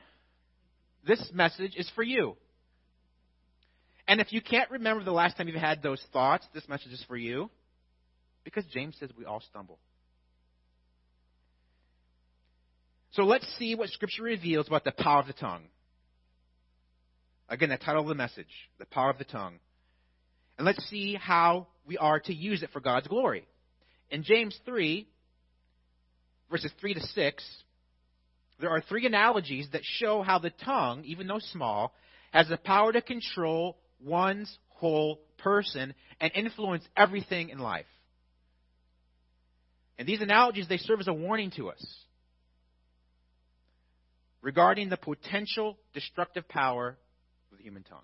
this 1.06 1.32
message 1.34 1.76
is 1.76 1.90
for 1.96 2.04
you. 2.04 2.36
And 4.08 4.20
if 4.20 4.34
you 4.34 4.42
can't 4.42 4.70
remember 4.72 5.04
the 5.04 5.12
last 5.12 5.38
time 5.38 5.48
you've 5.48 5.58
had 5.58 5.82
those 5.82 6.04
thoughts, 6.12 6.46
this 6.54 6.68
message 6.68 6.92
is 6.92 7.04
for 7.08 7.18
you. 7.18 7.50
Because 8.44 8.66
James 8.74 8.96
says 9.00 9.10
we 9.18 9.26
all 9.26 9.42
stumble. 9.42 9.80
So 13.12 13.24
let's 13.24 13.48
see 13.58 13.76
what 13.76 13.90
Scripture 13.90 14.24
reveals 14.24 14.68
about 14.68 14.84
the 14.84 14.92
power 14.92 15.20
of 15.20 15.28
the 15.28 15.34
tongue. 15.34 15.64
Again, 17.48 17.70
the 17.70 17.78
title 17.78 18.02
of 18.02 18.08
the 18.08 18.16
message, 18.16 18.48
the 18.80 18.86
power 18.86 19.10
of 19.10 19.18
the 19.18 19.24
tongue. 19.24 19.60
And 20.58 20.66
let's 20.66 20.84
see 20.90 21.16
how 21.16 21.68
we 21.86 21.98
are 21.98 22.20
to 22.22 22.34
use 22.34 22.64
it 22.64 22.72
for 22.72 22.80
God's 22.80 23.08
glory. 23.08 23.46
In 24.10 24.24
James 24.24 24.58
3, 24.66 25.08
verses 26.50 26.72
3 26.80 26.96
to 26.96 27.02
6, 27.02 27.64
there 28.60 28.70
are 28.70 28.82
three 28.82 29.06
analogies 29.06 29.68
that 29.74 29.82
show 29.84 30.22
how 30.22 30.40
the 30.40 30.52
tongue, 30.52 31.04
even 31.06 31.28
though 31.28 31.40
small, 31.40 31.94
has 32.32 32.48
the 32.48 32.58
power 32.58 32.92
to 32.92 33.02
control 33.02 33.78
one's 34.00 34.58
whole 34.70 35.20
person 35.38 35.94
and 36.20 36.32
influence 36.36 36.84
everything 36.96 37.50
in 37.50 37.60
life. 37.60 37.86
And 39.98 40.08
these 40.08 40.22
analogies, 40.22 40.68
they 40.68 40.78
serve 40.78 41.00
as 41.00 41.08
a 41.08 41.14
warning 41.14 41.52
to 41.52 41.70
us 41.70 41.84
regarding 44.42 44.90
the 44.90 44.98
potential 44.98 45.78
destructive 45.94 46.48
power 46.48 46.98
of 47.52 47.58
the 47.58 47.64
human 47.64 47.84
tongue. 47.84 48.00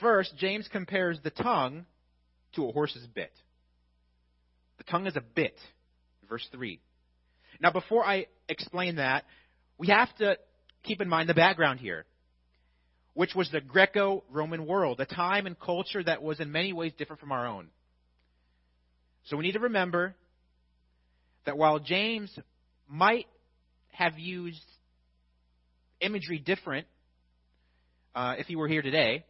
First, 0.00 0.34
James 0.38 0.68
compares 0.70 1.20
the 1.22 1.30
tongue 1.30 1.84
to 2.54 2.68
a 2.68 2.72
horse's 2.72 3.06
bit. 3.06 3.32
The 4.78 4.84
tongue 4.84 5.06
is 5.06 5.16
a 5.16 5.20
bit, 5.20 5.54
verse 6.28 6.46
3. 6.52 6.80
Now, 7.60 7.70
before 7.70 8.04
I 8.04 8.26
explain 8.48 8.96
that, 8.96 9.24
we 9.78 9.88
have 9.88 10.14
to 10.16 10.38
keep 10.82 11.00
in 11.00 11.08
mind 11.08 11.28
the 11.28 11.34
background 11.34 11.80
here, 11.80 12.04
which 13.14 13.34
was 13.34 13.50
the 13.50 13.60
Greco 13.60 14.24
Roman 14.30 14.66
world, 14.66 15.00
a 15.00 15.06
time 15.06 15.46
and 15.46 15.58
culture 15.58 16.02
that 16.02 16.22
was 16.22 16.40
in 16.40 16.52
many 16.52 16.72
ways 16.72 16.92
different 16.96 17.20
from 17.20 17.32
our 17.32 17.46
own. 17.46 17.68
So 19.26 19.36
we 19.36 19.44
need 19.44 19.52
to 19.52 19.60
remember 19.60 20.14
that 21.46 21.56
while 21.56 21.78
James 21.78 22.36
might 22.88 23.26
have 23.92 24.18
used 24.18 24.64
imagery 26.00 26.38
different 26.38 26.86
uh, 28.14 28.34
if 28.38 28.46
he 28.46 28.56
were 28.56 28.68
here 28.68 28.82
today, 28.82 29.24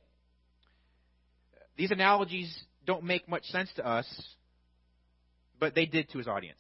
these 1.77 1.91
analogies 1.91 2.55
don't 2.87 3.05
make 3.05 3.29
much 3.29 3.45
sense 3.45 3.71
to 3.77 3.87
us, 3.87 4.07
but 5.59 5.75
they 5.75 5.87
did 5.87 6.11
to 6.11 6.19
his 6.19 6.29
audience. 6.29 6.59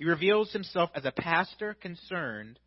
He 0.00 0.06
reveals 0.06 0.50
himself 0.50 0.88
as 0.94 1.04
a 1.04 1.12
pastor 1.12 1.74
concerned 1.74 2.58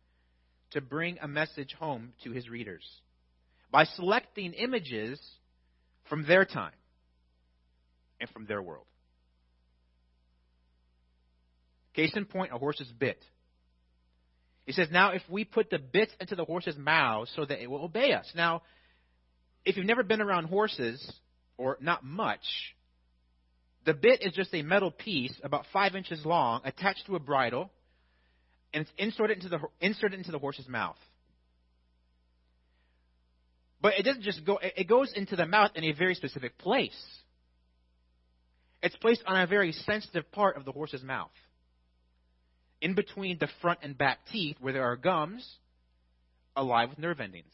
to 0.70 0.80
bring 0.80 1.18
a 1.18 1.26
message 1.26 1.74
home 1.76 2.12
to 2.22 2.30
his 2.30 2.48
readers 2.48 2.84
by 3.72 3.86
selecting 3.86 4.52
images 4.52 5.20
from 6.08 6.28
their 6.28 6.44
time 6.44 6.76
and 8.20 8.30
from 8.30 8.46
their 8.46 8.62
world. 8.62 8.86
Case 11.94 12.12
in 12.14 12.24
point, 12.24 12.52
a 12.52 12.56
horse's 12.56 12.92
bit. 13.00 13.18
He 14.64 14.70
says, 14.70 14.86
Now, 14.92 15.10
if 15.10 15.22
we 15.28 15.44
put 15.44 15.70
the 15.70 15.80
bits 15.80 16.12
into 16.20 16.36
the 16.36 16.44
horse's 16.44 16.76
mouth 16.76 17.26
so 17.34 17.44
that 17.44 17.60
it 17.60 17.68
will 17.68 17.82
obey 17.82 18.12
us. 18.12 18.30
Now, 18.36 18.62
if 19.64 19.76
you've 19.76 19.86
never 19.86 20.04
been 20.04 20.20
around 20.20 20.44
horses, 20.44 21.04
or 21.58 21.78
not 21.80 22.04
much, 22.04 22.73
the 23.84 23.94
bit 23.94 24.22
is 24.22 24.32
just 24.32 24.54
a 24.54 24.62
metal 24.62 24.90
piece 24.90 25.34
about 25.42 25.66
five 25.72 25.94
inches 25.94 26.24
long 26.24 26.60
attached 26.64 27.06
to 27.06 27.16
a 27.16 27.20
bridle, 27.20 27.70
and 28.72 28.82
it's 28.82 28.92
inserted 28.96 29.38
into 29.38 29.48
the, 29.48 29.60
inserted 29.80 30.18
into 30.18 30.32
the 30.32 30.38
horse's 30.38 30.68
mouth. 30.68 30.96
But 33.80 33.98
it 33.98 34.04
doesn't 34.04 34.22
just 34.22 34.44
go, 34.46 34.58
it 34.62 34.88
goes 34.88 35.12
into 35.14 35.36
the 35.36 35.44
mouth 35.44 35.72
in 35.74 35.84
a 35.84 35.92
very 35.92 36.14
specific 36.14 36.56
place. 36.56 36.96
It's 38.82 38.96
placed 38.96 39.22
on 39.26 39.40
a 39.40 39.46
very 39.46 39.72
sensitive 39.72 40.30
part 40.32 40.56
of 40.56 40.64
the 40.64 40.72
horse's 40.72 41.02
mouth. 41.02 41.30
In 42.80 42.94
between 42.94 43.38
the 43.38 43.48
front 43.60 43.80
and 43.82 43.96
back 43.96 44.18
teeth, 44.32 44.56
where 44.60 44.72
there 44.72 44.84
are 44.84 44.96
gums, 44.96 45.46
alive 46.56 46.90
with 46.90 46.98
nerve 46.98 47.20
endings. 47.20 47.52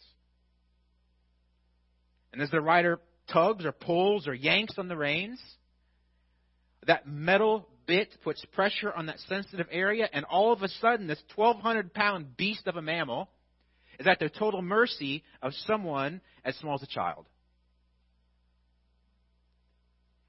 And 2.33 2.41
as 2.43 2.51
the 2.51 2.61
rider 2.61 3.01
tugs 3.33 3.65
or 3.65 3.73
pulls 3.73 4.29
or 4.29 4.35
yanks 4.35 4.75
on 4.79 4.89
the 4.89 4.97
reins, 4.97 5.41
that 6.87 7.07
metal 7.07 7.69
bit 7.87 8.09
puts 8.23 8.45
pressure 8.53 8.93
on 8.93 9.07
that 9.07 9.19
sensitive 9.29 9.67
area, 9.71 10.09
and 10.13 10.25
all 10.25 10.53
of 10.53 10.63
a 10.63 10.69
sudden, 10.69 11.07
this 11.07 11.23
1,200 11.35 11.93
pound 11.93 12.37
beast 12.37 12.67
of 12.67 12.77
a 12.77 12.83
mammal 12.83 13.29
is 13.99 14.07
at 14.07 14.19
the 14.19 14.31
total 14.31 14.63
mercy 14.63 15.23
of 15.43 15.53
someone 15.67 16.21
as 16.45 16.57
small 16.57 16.75
as 16.75 16.83
a 16.83 16.87
child. 16.87 17.27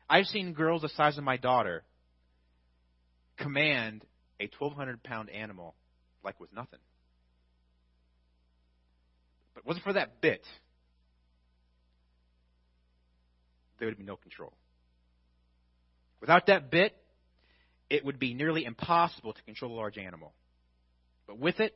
I've 0.10 0.26
seen 0.26 0.54
girls 0.54 0.82
the 0.82 0.90
size 0.90 1.18
of 1.18 1.24
my 1.24 1.38
daughter 1.38 1.84
command 3.38 4.04
a 4.42 4.50
1,200 4.60 5.02
pound 5.04 5.30
animal 5.30 5.76
like 6.24 6.40
with 6.40 6.54
nothing. 6.54 6.80
But 9.54 9.62
it 9.62 9.66
wasn't 9.66 9.86
for 9.86 9.94
that 9.94 10.20
bit, 10.20 10.46
there 13.80 13.88
would 13.88 13.98
be 13.98 14.04
no 14.04 14.18
control. 14.18 14.54
Without 16.22 16.48
that 16.48 16.72
bit, 16.72 16.96
it 17.90 18.06
would 18.06 18.20
be 18.20 18.34
nearly 18.34 18.64
impossible 18.64 19.34
to 19.34 19.44
control 19.44 19.74
a 19.74 19.76
large 19.76 19.98
animal. 19.98 20.34
But 21.28 21.40
with 21.40 21.60
it, 21.60 21.76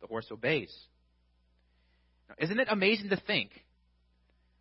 the 0.00 0.06
horse 0.06 0.26
obeys. 0.30 0.74
Now, 2.28 2.34
isn't 2.38 2.58
it 2.58 2.68
amazing 2.70 3.08
to 3.10 3.16
think 3.16 3.50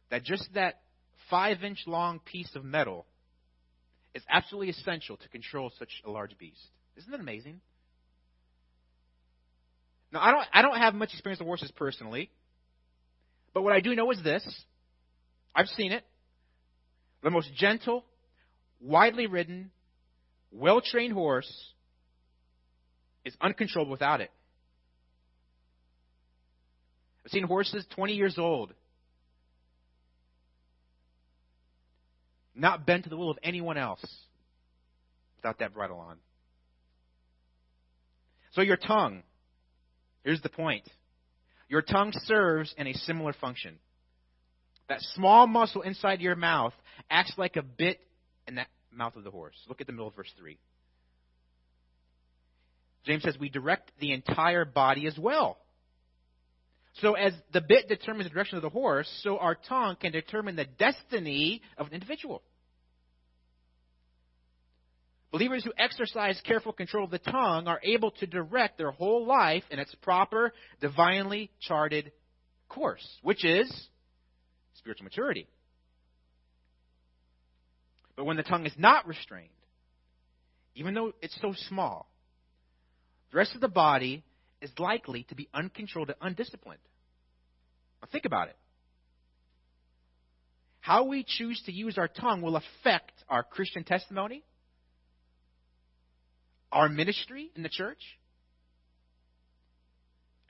that 0.10 0.24
just 0.24 0.48
that 0.54 0.82
five 1.30 1.64
inch 1.64 1.84
long 1.86 2.20
piece 2.20 2.56
of 2.56 2.64
metal 2.64 3.06
is 4.14 4.24
absolutely 4.30 4.70
essential 4.70 5.18
to 5.18 5.30
control 5.30 5.72
such 5.78 6.02
a 6.06 6.10
large 6.10 6.38
beast. 6.38 6.60
Isn't 6.98 7.12
that 7.12 7.20
amazing? 7.20 7.62
Now, 10.12 10.22
I 10.22 10.32
don't, 10.32 10.48
I 10.54 10.62
don't 10.62 10.78
have 10.78 10.94
much 10.96 11.10
experience 11.14 11.40
with 11.40 11.48
horses 11.48 11.72
personally, 11.76 12.32
but 13.54 13.62
what 13.62 13.74
I 13.74 13.80
do 13.80 13.94
know 13.96 14.10
is 14.12 14.22
this 14.24 14.44
I've 15.54 15.68
seen 15.68 15.92
it. 15.92 16.04
The 17.24 17.30
most 17.30 17.54
gentle, 17.56 18.06
widely 18.80 19.28
ridden, 19.28 19.72
well 20.52 20.82
trained 20.82 21.14
horse 21.14 21.52
is 23.26 23.36
uncontrolled 23.42 23.90
without 23.90 24.22
it. 24.22 24.32
I've 27.26 27.32
seen 27.32 27.44
horses 27.44 27.86
20 27.94 28.14
years 28.14 28.38
old 28.38 28.74
not 32.56 32.86
bend 32.86 33.04
to 33.04 33.10
the 33.10 33.18
will 33.18 33.30
of 33.30 33.38
anyone 33.44 33.78
else 33.78 34.04
without 35.36 35.60
that 35.60 35.74
bridle 35.74 36.00
on. 36.00 36.18
So 38.54 38.62
your 38.62 38.78
tongue, 38.78 39.24
here's 40.24 40.42
the 40.42 40.50
point. 40.50 40.90
Your 41.70 41.82
tongue 41.82 42.14
serves 42.26 42.74
in 42.78 42.88
a 42.88 42.94
similar 42.94 43.34
function. 43.34 43.78
That 44.90 45.02
small 45.14 45.48
muscle 45.48 45.82
inside 45.82 46.22
your 46.22 46.36
mouth 46.36 46.74
acts 47.10 47.34
like 47.38 47.58
a 47.58 47.62
bit 47.62 48.00
in 48.48 48.56
that 48.56 48.68
mouth 48.92 49.16
of 49.16 49.24
the 49.24 49.32
horse. 49.32 49.56
Look 49.68 49.82
at 49.82 49.88
the 49.88 49.94
middle 49.94 50.08
of 50.08 50.16
verse 50.16 50.32
3. 50.40 50.58
James 53.06 53.24
says 53.24 53.38
we 53.40 53.50
direct 53.50 53.92
the 54.00 54.12
entire 54.12 54.66
body 54.66 55.08
as 55.08 55.18
well. 55.18 55.58
So, 57.02 57.14
as 57.14 57.34
the 57.54 57.62
bit 57.62 57.88
determines 57.88 58.26
the 58.26 58.34
direction 58.34 58.58
of 58.58 58.64
the 58.64 58.70
horse, 58.70 59.08
so 59.22 59.38
our 59.38 59.56
tongue 59.56 59.98
can 60.02 60.12
determine 60.12 60.56
the 60.56 60.66
destiny 60.66 61.62
of 61.78 61.88
an 61.88 61.94
individual. 61.94 62.42
Believers 65.32 65.64
who 65.64 65.72
exercise 65.78 66.42
careful 66.44 66.74
control 66.74 67.06
of 67.06 67.12
the 67.12 67.20
tongue 67.20 67.68
are 67.68 67.80
able 67.84 68.12
to 68.12 68.26
direct 68.26 68.78
their 68.78 68.92
whole 68.92 69.26
life 69.28 69.64
in 69.70 69.78
its 69.78 69.94
proper, 69.96 70.54
divinely 70.82 71.52
charted 71.60 72.12
course, 72.70 73.06
which 73.22 73.46
is 73.46 73.72
spiritual 74.74 75.04
maturity. 75.04 75.48
But 78.18 78.26
when 78.26 78.36
the 78.36 78.44
tongue 78.44 78.66
is 78.66 78.74
not 78.78 79.08
restrained, 79.08 79.50
even 80.76 80.96
though 80.96 81.14
it's 81.22 81.38
so 81.40 81.54
small, 81.70 82.10
the 83.32 83.38
rest 83.38 83.54
of 83.56 83.62
the 83.62 83.68
body 83.68 84.24
is 84.60 84.72
likely 84.80 85.24
to 85.30 85.36
be 85.36 85.48
uncontrolled 85.54 86.10
and 86.10 86.18
undisciplined. 86.20 86.82
Now 88.02 88.10
think 88.12 88.26
about 88.26 88.50
it. 88.50 88.58
How 90.80 91.04
we 91.04 91.24
choose 91.28 91.62
to 91.68 91.72
use 91.72 91.98
our 91.98 92.08
tongue 92.08 92.42
will 92.42 92.56
affect 92.56 93.12
our 93.30 93.44
Christian 93.44 93.84
testimony, 93.84 94.44
our 96.72 96.90
ministry 96.90 97.52
in 97.56 97.62
the 97.62 97.70
church, 97.70 98.02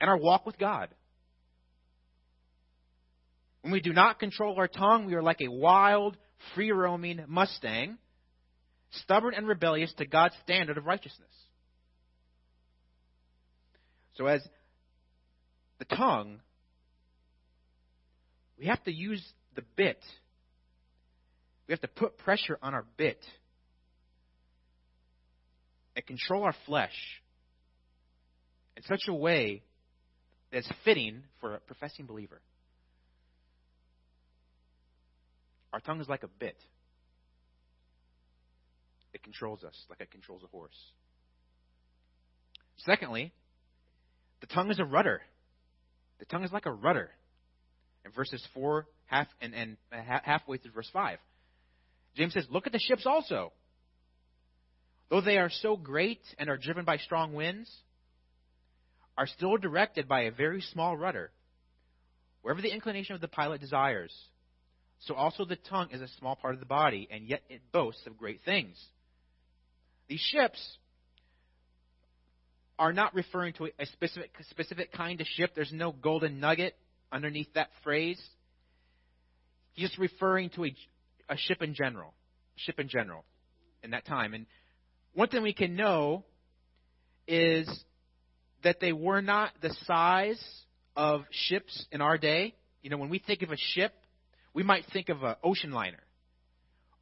and 0.00 0.08
our 0.08 0.16
walk 0.16 0.46
with 0.46 0.58
God. 0.58 0.88
When 3.62 3.72
we 3.72 3.80
do 3.80 3.92
not 3.92 4.20
control 4.20 4.56
our 4.56 4.68
tongue, 4.68 5.06
we 5.06 5.14
are 5.14 5.22
like 5.22 5.40
a 5.40 5.48
wild, 5.48 6.16
free 6.54 6.72
roaming 6.72 7.24
Mustang, 7.28 7.98
stubborn 8.90 9.34
and 9.34 9.46
rebellious 9.46 9.92
to 9.94 10.06
God's 10.06 10.34
standard 10.44 10.78
of 10.78 10.86
righteousness. 10.86 11.28
So, 14.14 14.26
as 14.26 14.42
the 15.78 15.84
tongue, 15.84 16.40
we 18.58 18.66
have 18.66 18.82
to 18.84 18.92
use 18.92 19.24
the 19.54 19.62
bit. 19.76 19.98
We 21.66 21.72
have 21.72 21.80
to 21.82 21.88
put 21.88 22.18
pressure 22.18 22.58
on 22.62 22.74
our 22.74 22.84
bit 22.96 23.24
and 25.94 26.04
control 26.06 26.44
our 26.44 26.54
flesh 26.66 26.94
in 28.76 28.82
such 28.84 29.02
a 29.08 29.14
way 29.14 29.62
that's 30.52 30.68
fitting 30.84 31.22
for 31.40 31.54
a 31.54 31.60
professing 31.60 32.06
believer. 32.06 32.40
Our 35.72 35.80
tongue 35.80 36.00
is 36.00 36.08
like 36.08 36.22
a 36.22 36.28
bit. 36.28 36.56
It 39.12 39.22
controls 39.22 39.64
us 39.64 39.74
like 39.88 40.00
it 40.00 40.10
controls 40.10 40.42
a 40.44 40.48
horse. 40.48 40.76
Secondly, 42.78 43.32
the 44.40 44.46
tongue 44.46 44.70
is 44.70 44.78
a 44.78 44.84
rudder. 44.84 45.20
The 46.18 46.26
tongue 46.26 46.44
is 46.44 46.52
like 46.52 46.66
a 46.66 46.72
rudder. 46.72 47.10
In 48.04 48.12
verses 48.12 48.46
4 48.54 48.86
half 49.06 49.26
and, 49.40 49.54
and 49.54 49.76
uh, 49.92 49.96
halfway 50.22 50.58
through 50.58 50.72
verse 50.72 50.88
5. 50.92 51.18
James 52.14 52.34
says, 52.34 52.46
Look 52.50 52.66
at 52.66 52.72
the 52.72 52.78
ships 52.78 53.06
also. 53.06 53.52
Though 55.10 55.20
they 55.20 55.38
are 55.38 55.50
so 55.50 55.76
great 55.76 56.20
and 56.38 56.50
are 56.50 56.58
driven 56.58 56.84
by 56.84 56.98
strong 56.98 57.32
winds, 57.32 57.70
are 59.16 59.26
still 59.26 59.56
directed 59.56 60.06
by 60.06 60.22
a 60.22 60.30
very 60.30 60.60
small 60.60 60.96
rudder, 60.96 61.30
wherever 62.42 62.60
the 62.60 62.72
inclination 62.72 63.14
of 63.14 63.20
the 63.20 63.28
pilot 63.28 63.60
desires. 63.60 64.14
So 65.00 65.14
also 65.14 65.44
the 65.44 65.56
tongue 65.56 65.88
is 65.92 66.00
a 66.00 66.08
small 66.18 66.36
part 66.36 66.54
of 66.54 66.60
the 66.60 66.66
body, 66.66 67.08
and 67.10 67.26
yet 67.26 67.42
it 67.48 67.60
boasts 67.72 68.06
of 68.06 68.16
great 68.16 68.40
things. 68.44 68.76
These 70.08 70.20
ships 70.20 70.78
are 72.78 72.92
not 72.92 73.14
referring 73.14 73.52
to 73.54 73.68
a 73.78 73.86
specific 73.86 74.30
specific 74.50 74.92
kind 74.92 75.20
of 75.20 75.26
ship. 75.26 75.52
There's 75.54 75.72
no 75.72 75.92
golden 75.92 76.40
nugget 76.40 76.76
underneath 77.12 77.52
that 77.54 77.68
phrase. 77.82 78.20
He's 79.72 79.88
just 79.88 79.98
referring 79.98 80.50
to 80.50 80.64
a, 80.66 80.74
a 81.28 81.36
ship 81.36 81.62
in 81.62 81.74
general, 81.74 82.14
ship 82.56 82.80
in 82.80 82.88
general, 82.88 83.24
in 83.82 83.90
that 83.90 84.06
time. 84.06 84.34
And 84.34 84.46
one 85.14 85.28
thing 85.28 85.42
we 85.42 85.52
can 85.52 85.76
know 85.76 86.24
is 87.26 87.68
that 88.64 88.80
they 88.80 88.92
were 88.92 89.20
not 89.20 89.52
the 89.60 89.74
size 89.84 90.42
of 90.96 91.22
ships 91.30 91.86
in 91.92 92.00
our 92.00 92.18
day. 92.18 92.54
You 92.82 92.90
know, 92.90 92.98
when 92.98 93.10
we 93.10 93.18
think 93.18 93.42
of 93.42 93.50
a 93.50 93.56
ship, 93.56 93.92
we 94.54 94.62
might 94.62 94.84
think 94.92 95.08
of 95.08 95.22
an 95.22 95.36
ocean 95.42 95.72
liner, 95.72 96.02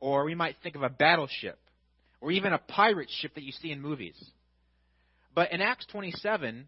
or 0.00 0.24
we 0.24 0.34
might 0.34 0.56
think 0.62 0.76
of 0.76 0.82
a 0.82 0.88
battleship, 0.88 1.58
or 2.20 2.30
even 2.30 2.52
a 2.52 2.58
pirate 2.58 3.10
ship 3.10 3.34
that 3.34 3.44
you 3.44 3.52
see 3.52 3.70
in 3.70 3.80
movies. 3.80 4.16
But 5.34 5.52
in 5.52 5.60
Acts 5.60 5.86
27, 5.86 6.66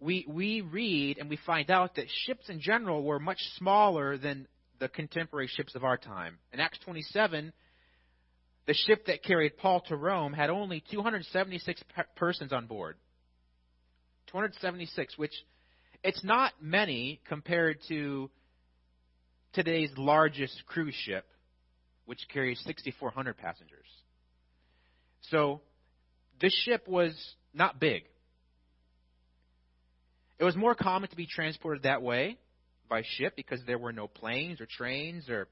we, 0.00 0.26
we 0.28 0.60
read 0.60 1.18
and 1.18 1.28
we 1.28 1.38
find 1.46 1.70
out 1.70 1.96
that 1.96 2.06
ships 2.26 2.48
in 2.48 2.60
general 2.60 3.02
were 3.02 3.18
much 3.18 3.38
smaller 3.56 4.16
than 4.16 4.46
the 4.78 4.88
contemporary 4.88 5.48
ships 5.48 5.74
of 5.74 5.84
our 5.84 5.96
time. 5.96 6.38
In 6.52 6.60
Acts 6.60 6.78
27, 6.84 7.52
the 8.66 8.74
ship 8.74 9.06
that 9.06 9.22
carried 9.22 9.56
Paul 9.56 9.80
to 9.88 9.96
Rome 9.96 10.32
had 10.32 10.50
only 10.50 10.82
276 10.90 11.82
persons 12.16 12.52
on 12.52 12.66
board. 12.66 12.96
276, 14.30 15.16
which 15.16 15.32
it's 16.04 16.22
not 16.22 16.52
many 16.60 17.20
compared 17.28 17.78
to 17.88 18.30
today's 19.58 19.90
largest 19.96 20.62
cruise 20.66 20.94
ship, 20.94 21.26
which 22.06 22.20
carries 22.32 22.60
6,400 22.64 23.36
passengers. 23.36 23.88
So 25.30 25.62
this 26.40 26.54
ship 26.64 26.86
was 26.86 27.12
not 27.52 27.80
big. 27.80 28.04
It 30.38 30.44
was 30.44 30.54
more 30.54 30.76
common 30.76 31.10
to 31.10 31.16
be 31.16 31.26
transported 31.26 31.82
that 31.82 32.02
way 32.02 32.38
by 32.88 33.02
ship 33.16 33.34
because 33.34 33.58
there 33.66 33.78
were 33.78 33.92
no 33.92 34.06
planes 34.06 34.60
or 34.60 34.66
trains 34.66 35.28
or 35.28 35.48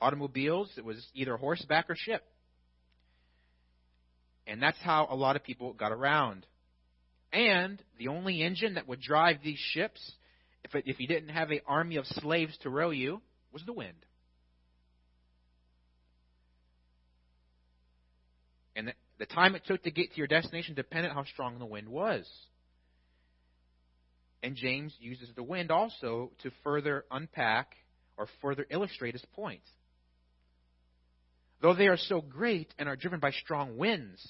automobiles. 0.00 0.70
It 0.78 0.84
was 0.84 1.06
either 1.14 1.36
horseback 1.36 1.90
or 1.90 1.96
ship. 1.96 2.24
And 4.46 4.62
that's 4.62 4.78
how 4.82 5.06
a 5.10 5.14
lot 5.14 5.36
of 5.36 5.44
people 5.44 5.74
got 5.74 5.92
around. 5.92 6.46
And 7.30 7.82
the 7.98 8.08
only 8.08 8.40
engine 8.40 8.74
that 8.74 8.88
would 8.88 9.02
drive 9.02 9.36
these 9.44 9.58
ships, 9.58 10.00
if, 10.64 10.74
it, 10.74 10.84
if 10.86 10.98
you 10.98 11.06
didn't 11.06 11.28
have 11.28 11.50
an 11.50 11.60
army 11.66 11.96
of 11.96 12.06
slaves 12.06 12.56
to 12.62 12.70
row 12.70 12.88
you, 12.88 13.20
was 13.52 13.62
the 13.64 13.72
wind. 13.72 14.06
And 18.76 18.88
the, 18.88 18.92
the 19.18 19.26
time 19.26 19.54
it 19.54 19.62
took 19.66 19.82
to 19.82 19.90
get 19.90 20.12
to 20.12 20.18
your 20.18 20.26
destination 20.26 20.74
depended 20.74 21.10
on 21.10 21.16
how 21.16 21.24
strong 21.24 21.58
the 21.58 21.66
wind 21.66 21.88
was. 21.88 22.26
And 24.42 24.56
James 24.56 24.94
uses 25.00 25.28
the 25.34 25.42
wind 25.42 25.70
also 25.70 26.30
to 26.42 26.50
further 26.64 27.04
unpack 27.10 27.74
or 28.16 28.26
further 28.40 28.66
illustrate 28.70 29.14
his 29.14 29.24
point. 29.34 29.62
Though 31.60 31.74
they 31.74 31.88
are 31.88 31.98
so 31.98 32.22
great 32.22 32.72
and 32.78 32.88
are 32.88 32.96
driven 32.96 33.20
by 33.20 33.32
strong 33.32 33.76
winds, 33.76 34.26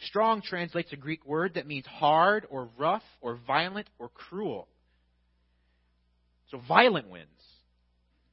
strong 0.00 0.42
translates 0.42 0.92
a 0.92 0.96
Greek 0.96 1.24
word 1.24 1.54
that 1.54 1.66
means 1.66 1.86
hard 1.86 2.46
or 2.50 2.68
rough 2.76 3.04
or 3.20 3.38
violent 3.46 3.88
or 3.98 4.08
cruel. 4.08 4.66
So 6.50 6.60
violent 6.66 7.08
winds. 7.08 7.28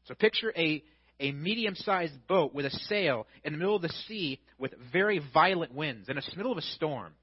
So 0.05 0.15
picture 0.15 0.53
a 0.55 0.83
a 1.19 1.31
medium 1.31 1.75
sized 1.75 2.27
boat 2.27 2.53
with 2.53 2.65
a 2.65 2.69
sail 2.69 3.25
in 3.43 3.53
the 3.53 3.57
middle 3.57 3.75
of 3.75 3.81
the 3.81 3.93
sea 4.07 4.39
with 4.57 4.73
very 4.91 5.21
violent 5.33 5.73
winds 5.73 6.09
in 6.09 6.15
the 6.15 6.23
middle 6.35 6.51
of 6.51 6.57
a 6.57 6.61
storm. 6.61 7.13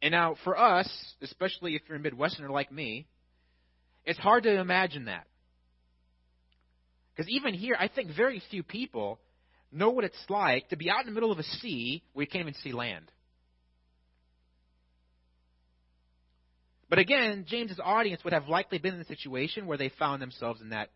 And 0.00 0.12
now, 0.12 0.36
for 0.44 0.58
us, 0.58 0.88
especially 1.22 1.76
if 1.76 1.82
you're 1.88 1.96
a 1.96 2.00
Midwesterner 2.00 2.50
like 2.50 2.70
me, 2.70 3.06
it's 4.04 4.18
hard 4.18 4.42
to 4.44 4.60
imagine 4.60 5.06
that. 5.06 5.26
Because 7.14 7.30
even 7.30 7.54
here, 7.54 7.76
I 7.78 7.88
think 7.88 8.14
very 8.14 8.42
few 8.50 8.62
people 8.62 9.18
know 9.72 9.90
what 9.90 10.04
it's 10.04 10.24
like 10.28 10.68
to 10.68 10.76
be 10.76 10.90
out 10.90 11.00
in 11.00 11.06
the 11.06 11.12
middle 11.12 11.32
of 11.32 11.38
a 11.38 11.42
sea 11.42 12.02
where 12.12 12.24
you 12.24 12.28
can't 12.28 12.42
even 12.42 12.54
see 12.54 12.72
land. 12.72 13.10
But 16.88 16.98
again, 16.98 17.44
James's 17.48 17.80
audience 17.82 18.22
would 18.24 18.32
have 18.32 18.48
likely 18.48 18.78
been 18.78 18.94
in 18.94 19.00
a 19.00 19.06
situation 19.06 19.66
where 19.66 19.78
they 19.78 19.90
found 19.98 20.20
themselves 20.20 20.60
in 20.60 20.70
that 20.70 20.90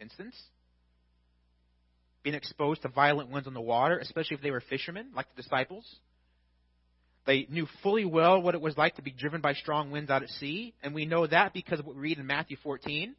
instance. 0.00 0.34
Being 2.22 2.34
exposed 2.34 2.82
to 2.82 2.88
violent 2.88 3.30
winds 3.30 3.46
on 3.46 3.54
the 3.54 3.60
water, 3.60 3.98
especially 3.98 4.36
if 4.36 4.42
they 4.42 4.50
were 4.50 4.60
fishermen, 4.60 5.10
like 5.14 5.26
the 5.34 5.42
disciples. 5.42 5.86
They 7.26 7.46
knew 7.48 7.66
fully 7.82 8.04
well 8.04 8.42
what 8.42 8.54
it 8.54 8.60
was 8.60 8.76
like 8.76 8.96
to 8.96 9.02
be 9.02 9.10
driven 9.10 9.40
by 9.40 9.54
strong 9.54 9.90
winds 9.90 10.10
out 10.10 10.22
at 10.22 10.28
sea, 10.30 10.74
and 10.82 10.94
we 10.94 11.06
know 11.06 11.26
that 11.26 11.52
because 11.52 11.78
of 11.78 11.86
what 11.86 11.96
we 11.96 12.02
read 12.02 12.18
in 12.18 12.26
Matthew 12.26 12.56
14, 12.62 13.14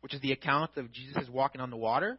which 0.00 0.14
is 0.14 0.20
the 0.20 0.32
account 0.32 0.76
of 0.76 0.92
Jesus 0.92 1.28
walking 1.28 1.60
on 1.60 1.70
the 1.70 1.76
water. 1.76 2.18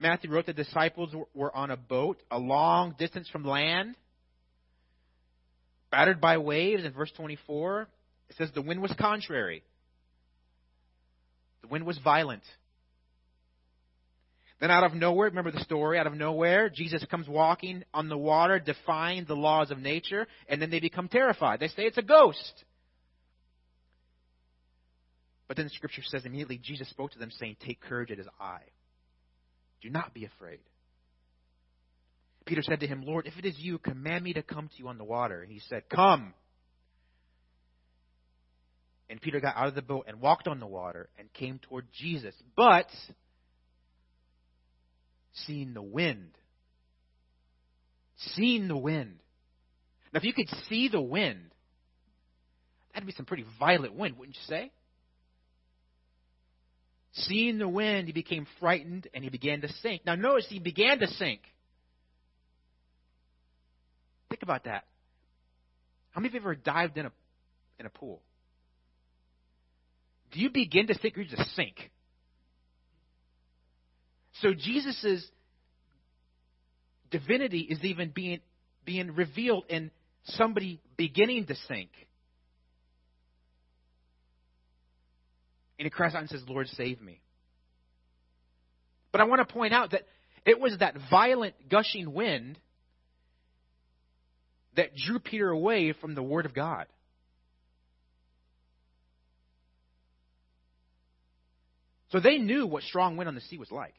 Matthew 0.00 0.30
wrote 0.30 0.46
the 0.46 0.52
disciples 0.52 1.14
were 1.34 1.54
on 1.54 1.70
a 1.70 1.76
boat 1.76 2.22
a 2.30 2.38
long 2.38 2.94
distance 2.98 3.28
from 3.28 3.44
land, 3.44 3.96
battered 5.90 6.20
by 6.20 6.38
waves. 6.38 6.84
In 6.84 6.92
verse 6.92 7.12
24, 7.16 7.88
it 8.28 8.36
says 8.36 8.50
the 8.54 8.62
wind 8.62 8.82
was 8.82 8.92
contrary, 8.98 9.62
the 11.62 11.68
wind 11.68 11.86
was 11.86 11.98
violent. 11.98 12.42
Then 14.60 14.72
out 14.72 14.82
of 14.82 14.92
nowhere, 14.92 15.28
remember 15.28 15.52
the 15.52 15.60
story, 15.60 16.00
out 16.00 16.08
of 16.08 16.14
nowhere, 16.14 16.68
Jesus 16.68 17.04
comes 17.08 17.28
walking 17.28 17.84
on 17.94 18.08
the 18.08 18.18
water, 18.18 18.58
defying 18.58 19.24
the 19.24 19.36
laws 19.36 19.70
of 19.70 19.78
nature, 19.78 20.26
and 20.48 20.60
then 20.60 20.70
they 20.70 20.80
become 20.80 21.06
terrified. 21.06 21.60
They 21.60 21.68
say 21.68 21.84
it's 21.84 21.98
a 21.98 22.02
ghost. 22.02 22.64
But 25.46 25.56
then 25.56 25.66
the 25.66 25.70
scripture 25.70 26.02
says 26.04 26.26
immediately 26.26 26.60
Jesus 26.62 26.90
spoke 26.90 27.12
to 27.12 27.18
them, 27.20 27.30
saying, 27.38 27.56
Take 27.64 27.80
courage, 27.80 28.10
it 28.10 28.18
is 28.18 28.26
I. 28.40 28.58
Do 29.80 29.90
not 29.90 30.12
be 30.12 30.24
afraid. 30.24 30.58
Peter 32.48 32.62
said 32.62 32.80
to 32.80 32.86
him, 32.86 33.02
Lord, 33.04 33.26
if 33.26 33.36
it 33.38 33.44
is 33.44 33.58
you, 33.58 33.76
command 33.76 34.24
me 34.24 34.32
to 34.32 34.42
come 34.42 34.68
to 34.68 34.74
you 34.78 34.88
on 34.88 34.96
the 34.96 35.04
water. 35.04 35.46
He 35.46 35.60
said, 35.68 35.82
Come. 35.90 36.32
And 39.10 39.20
Peter 39.20 39.38
got 39.38 39.54
out 39.54 39.68
of 39.68 39.74
the 39.74 39.82
boat 39.82 40.06
and 40.08 40.18
walked 40.18 40.48
on 40.48 40.58
the 40.58 40.66
water 40.66 41.10
and 41.18 41.30
came 41.34 41.58
toward 41.58 41.86
Jesus. 41.92 42.34
But, 42.56 42.86
seeing 45.46 45.74
the 45.74 45.82
wind, 45.82 46.30
seeing 48.34 48.66
the 48.66 48.78
wind. 48.78 49.18
Now, 50.14 50.18
if 50.18 50.24
you 50.24 50.32
could 50.32 50.48
see 50.70 50.88
the 50.88 51.02
wind, 51.02 51.50
that'd 52.94 53.06
be 53.06 53.12
some 53.12 53.26
pretty 53.26 53.44
violent 53.60 53.94
wind, 53.94 54.16
wouldn't 54.16 54.36
you 54.36 54.42
say? 54.46 54.70
Seeing 57.12 57.58
the 57.58 57.68
wind, 57.68 58.06
he 58.06 58.12
became 58.12 58.46
frightened 58.58 59.06
and 59.12 59.22
he 59.22 59.28
began 59.28 59.60
to 59.60 59.68
sink. 59.82 60.06
Now, 60.06 60.14
notice 60.14 60.46
he 60.48 60.60
began 60.60 60.98
to 61.00 61.08
sink. 61.08 61.40
Think 64.28 64.42
about 64.42 64.64
that. 64.64 64.84
How 66.10 66.20
many 66.20 66.28
of 66.28 66.34
you 66.34 66.40
have 66.40 66.46
ever 66.46 66.54
dived 66.54 66.98
in 66.98 67.06
a, 67.06 67.12
in 67.78 67.86
a 67.86 67.90
pool? 67.90 68.20
Do 70.32 70.40
you 70.40 70.50
begin 70.50 70.86
to 70.88 70.94
sink 70.98 71.16
or 71.16 71.22
you 71.22 71.28
just 71.28 71.54
sink? 71.54 71.90
So 74.42 74.52
Jesus' 74.54 75.26
divinity 77.10 77.60
is 77.60 77.82
even 77.82 78.10
being, 78.10 78.40
being 78.84 79.14
revealed 79.14 79.64
in 79.68 79.90
somebody 80.24 80.80
beginning 80.96 81.46
to 81.46 81.54
sink. 81.66 81.90
And 85.78 85.86
he 85.86 85.90
cries 85.90 86.14
out 86.14 86.20
and 86.20 86.30
says, 86.30 86.42
Lord, 86.48 86.66
save 86.68 87.00
me. 87.00 87.20
But 89.12 89.20
I 89.20 89.24
want 89.24 89.46
to 89.46 89.52
point 89.52 89.72
out 89.72 89.92
that 89.92 90.02
it 90.44 90.60
was 90.60 90.76
that 90.80 90.96
violent 91.10 91.54
gushing 91.70 92.12
wind 92.12 92.58
that 94.78 94.94
drew 94.94 95.18
Peter 95.18 95.50
away 95.50 95.92
from 95.92 96.14
the 96.14 96.22
Word 96.22 96.46
of 96.46 96.54
God. 96.54 96.86
So 102.10 102.20
they 102.20 102.38
knew 102.38 102.64
what 102.64 102.84
strong 102.84 103.16
wind 103.16 103.28
on 103.28 103.34
the 103.34 103.40
sea 103.40 103.58
was 103.58 103.72
like. 103.72 103.94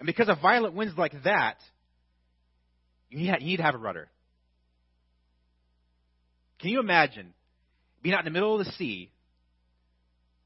And 0.00 0.06
because 0.06 0.28
of 0.28 0.40
violent 0.42 0.74
winds 0.74 0.98
like 0.98 1.12
that, 1.22 1.58
you 3.08 3.18
need, 3.18 3.56
to 3.58 3.62
have 3.62 3.76
a 3.76 3.78
rudder. 3.78 4.08
Can 6.58 6.70
you 6.70 6.80
imagine 6.80 7.32
being 8.02 8.16
out 8.16 8.20
in 8.20 8.24
the 8.24 8.32
middle 8.32 8.58
of 8.58 8.66
the 8.66 8.72
sea 8.72 9.12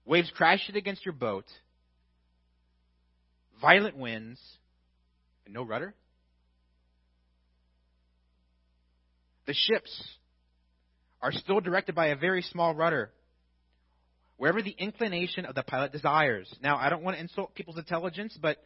waves 0.05 0.31
crashing 0.37 0.77
against 0.77 1.07
your 1.07 1.15
boat, 1.15 1.47
violent 3.63 3.97
winds, 3.97 4.39
and 5.47 5.55
no 5.55 5.63
rudder? 5.63 5.95
The 9.49 9.55
ships 9.55 10.05
are 11.23 11.33
still 11.33 11.61
directed 11.61 11.95
by 11.95 12.09
a 12.09 12.17
very 12.17 12.43
small 12.43 12.75
rudder, 12.75 13.11
wherever 14.37 14.61
the 14.61 14.77
inclination 14.79 15.47
of 15.47 15.55
the 15.55 15.63
pilot 15.63 15.91
desires. 15.91 16.55
Now, 16.63 16.77
I 16.77 16.91
don't 16.91 17.03
want 17.03 17.17
to 17.17 17.21
insult 17.23 17.55
people's 17.55 17.79
intelligence, 17.79 18.37
but 18.39 18.59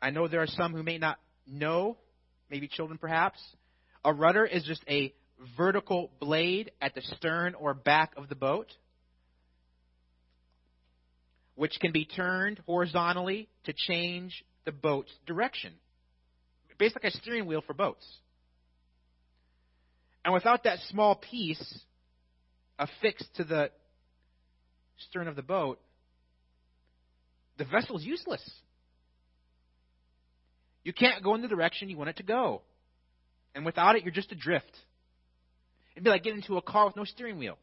I 0.00 0.10
know 0.10 0.28
there 0.28 0.42
are 0.42 0.46
some 0.46 0.74
who 0.74 0.82
may 0.82 0.98
not 0.98 1.18
know, 1.46 1.96
maybe 2.50 2.68
children 2.68 2.98
perhaps. 2.98 3.40
A 4.04 4.12
rudder 4.12 4.44
is 4.44 4.62
just 4.64 4.84
a 4.90 5.14
vertical 5.56 6.10
blade 6.20 6.70
at 6.82 6.94
the 6.94 7.00
stern 7.00 7.54
or 7.54 7.72
back 7.72 8.12
of 8.18 8.28
the 8.28 8.36
boat 8.36 8.70
which 11.54 11.78
can 11.80 11.92
be 11.92 12.04
turned 12.04 12.60
horizontally 12.66 13.48
to 13.64 13.72
change 13.72 14.44
the 14.66 14.72
boat's 14.72 15.12
direction. 15.26 15.72
Basically, 16.78 17.08
a 17.08 17.12
steering 17.12 17.46
wheel 17.46 17.62
for 17.66 17.72
boats. 17.72 18.06
And 20.26 20.34
without 20.34 20.64
that 20.64 20.80
small 20.88 21.14
piece 21.14 21.80
affixed 22.80 23.32
to 23.36 23.44
the 23.44 23.70
stern 24.98 25.28
of 25.28 25.36
the 25.36 25.42
boat, 25.42 25.78
the 27.58 27.64
vessel's 27.64 28.02
useless. 28.02 28.42
You 30.82 30.92
can't 30.92 31.22
go 31.22 31.36
in 31.36 31.42
the 31.42 31.48
direction 31.48 31.88
you 31.88 31.96
want 31.96 32.10
it 32.10 32.16
to 32.16 32.24
go. 32.24 32.62
And 33.54 33.64
without 33.64 33.94
it, 33.94 34.02
you're 34.02 34.12
just 34.12 34.32
adrift. 34.32 34.76
It'd 35.94 36.02
be 36.02 36.10
like 36.10 36.24
getting 36.24 36.40
into 36.40 36.56
a 36.56 36.62
car 36.62 36.86
with 36.86 36.96
no 36.96 37.04
steering 37.04 37.38
wheel. 37.38 37.56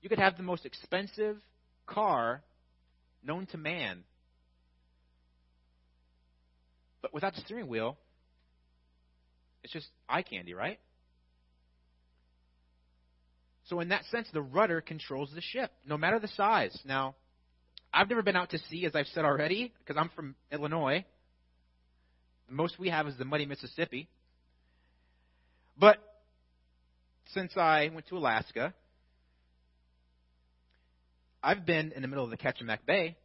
You 0.00 0.08
could 0.08 0.18
have 0.18 0.38
the 0.38 0.42
most 0.42 0.64
expensive 0.64 1.36
car 1.86 2.40
known 3.22 3.44
to 3.48 3.58
man. 3.58 4.02
But 7.02 7.12
without 7.12 7.34
the 7.34 7.42
steering 7.42 7.68
wheel, 7.68 7.98
it's 9.62 9.72
just 9.72 9.88
eye 10.08 10.22
candy, 10.22 10.54
right? 10.54 10.78
So, 13.64 13.80
in 13.80 13.90
that 13.90 14.04
sense, 14.06 14.28
the 14.32 14.42
rudder 14.42 14.80
controls 14.80 15.30
the 15.34 15.40
ship, 15.40 15.70
no 15.86 15.96
matter 15.96 16.18
the 16.18 16.28
size. 16.28 16.76
Now, 16.84 17.14
I've 17.92 18.08
never 18.08 18.22
been 18.22 18.36
out 18.36 18.50
to 18.50 18.58
sea, 18.70 18.86
as 18.86 18.94
I've 18.94 19.06
said 19.08 19.24
already, 19.24 19.72
because 19.78 20.00
I'm 20.00 20.10
from 20.14 20.34
Illinois. 20.50 21.04
The 22.48 22.54
most 22.54 22.78
we 22.78 22.88
have 22.88 23.06
is 23.06 23.16
the 23.16 23.24
muddy 23.24 23.46
Mississippi. 23.46 24.08
But 25.78 25.98
since 27.32 27.56
I 27.56 27.90
went 27.92 28.08
to 28.08 28.16
Alaska, 28.16 28.74
I've 31.42 31.64
been 31.64 31.92
in 31.92 32.02
the 32.02 32.08
middle 32.08 32.24
of 32.24 32.30
the 32.30 32.36
Kachemak 32.36 32.80
Bay 32.86 33.16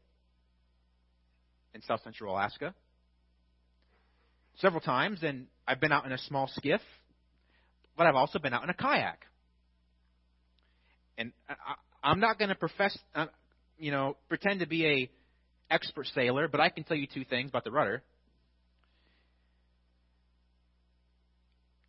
in 1.73 1.81
south 1.81 2.01
central 2.03 2.33
Alaska 2.33 2.73
several 4.59 4.81
times, 4.81 5.19
and 5.23 5.47
I've 5.67 5.79
been 5.79 5.91
out 5.91 6.05
in 6.05 6.11
a 6.11 6.17
small 6.17 6.47
skiff, 6.55 6.81
but 7.97 8.07
I've 8.07 8.15
also 8.15 8.39
been 8.39 8.53
out 8.53 8.63
in 8.63 8.69
a 8.69 8.73
kayak. 8.73 9.19
And 11.17 11.31
I, 12.03 12.11
am 12.11 12.19
not 12.19 12.37
going 12.37 12.49
to 12.49 12.55
profess, 12.55 12.97
uh, 13.13 13.27
you 13.77 13.91
know, 13.91 14.17
pretend 14.27 14.59
to 14.59 14.67
be 14.67 14.85
a 14.85 15.09
expert 15.73 16.07
sailor, 16.13 16.47
but 16.47 16.59
I 16.59 16.69
can 16.69 16.83
tell 16.83 16.97
you 16.97 17.07
two 17.07 17.25
things 17.25 17.49
about 17.49 17.63
the 17.63 17.71
rudder. 17.71 18.03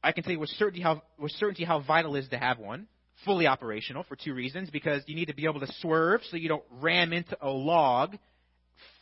I 0.03 0.13
can 0.13 0.23
tell 0.23 0.33
you 0.33 0.39
with 0.39 0.51
certainty 0.51 0.81
how 0.81 1.03
with 1.19 1.33
certainty 1.33 1.65
how 1.65 1.81
vital 1.81 2.15
it 2.15 2.21
is 2.21 2.29
to 2.29 2.39
have 2.39 2.59
one 2.59 2.87
fully 3.25 3.47
operational 3.47 4.05
for 4.05 4.15
two 4.15 4.35
reasons 4.35 4.71
because 4.71 5.03
you 5.07 5.17
need 5.17 5.27
to 5.27 5.35
be 5.35 5.47
able 5.47 5.59
to 5.59 5.73
swerve 5.81 6.21
so 6.31 6.37
you 6.37 6.49
don't 6.49 6.63
ram 6.71 7.13
into 7.13 7.37
a 7.41 7.49
log 7.49 8.17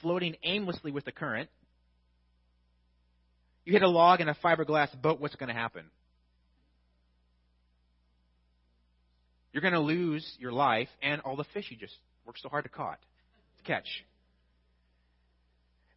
floating 0.01 0.37
aimlessly 0.45 0.93
with 0.93 1.05
the 1.05 1.13
current. 1.13 1.51
You 3.65 3.73
hit 3.73 3.83
a 3.83 3.89
log 3.89 4.21
in 4.21 4.29
a 4.29 4.35
fiberglass 4.35 5.01
boat, 5.01 5.21
what's 5.21 5.37
going 5.37 5.49
to 5.49 5.55
happen? 5.55 5.85
You're 9.53 9.63
going 9.63 9.75
to 9.75 9.81
lose 9.81 10.27
your 10.39 10.53
life 10.53 10.89
and 11.03 11.21
all 11.23 11.37
the 11.37 11.45
fish 11.55 11.67
you 11.71 11.77
just 11.77 11.95
worked 12.27 12.41
so 12.43 12.49
hard 12.49 12.65
to 12.65 12.71
caught, 12.71 12.99
to 13.59 13.65
catch. 13.65 13.87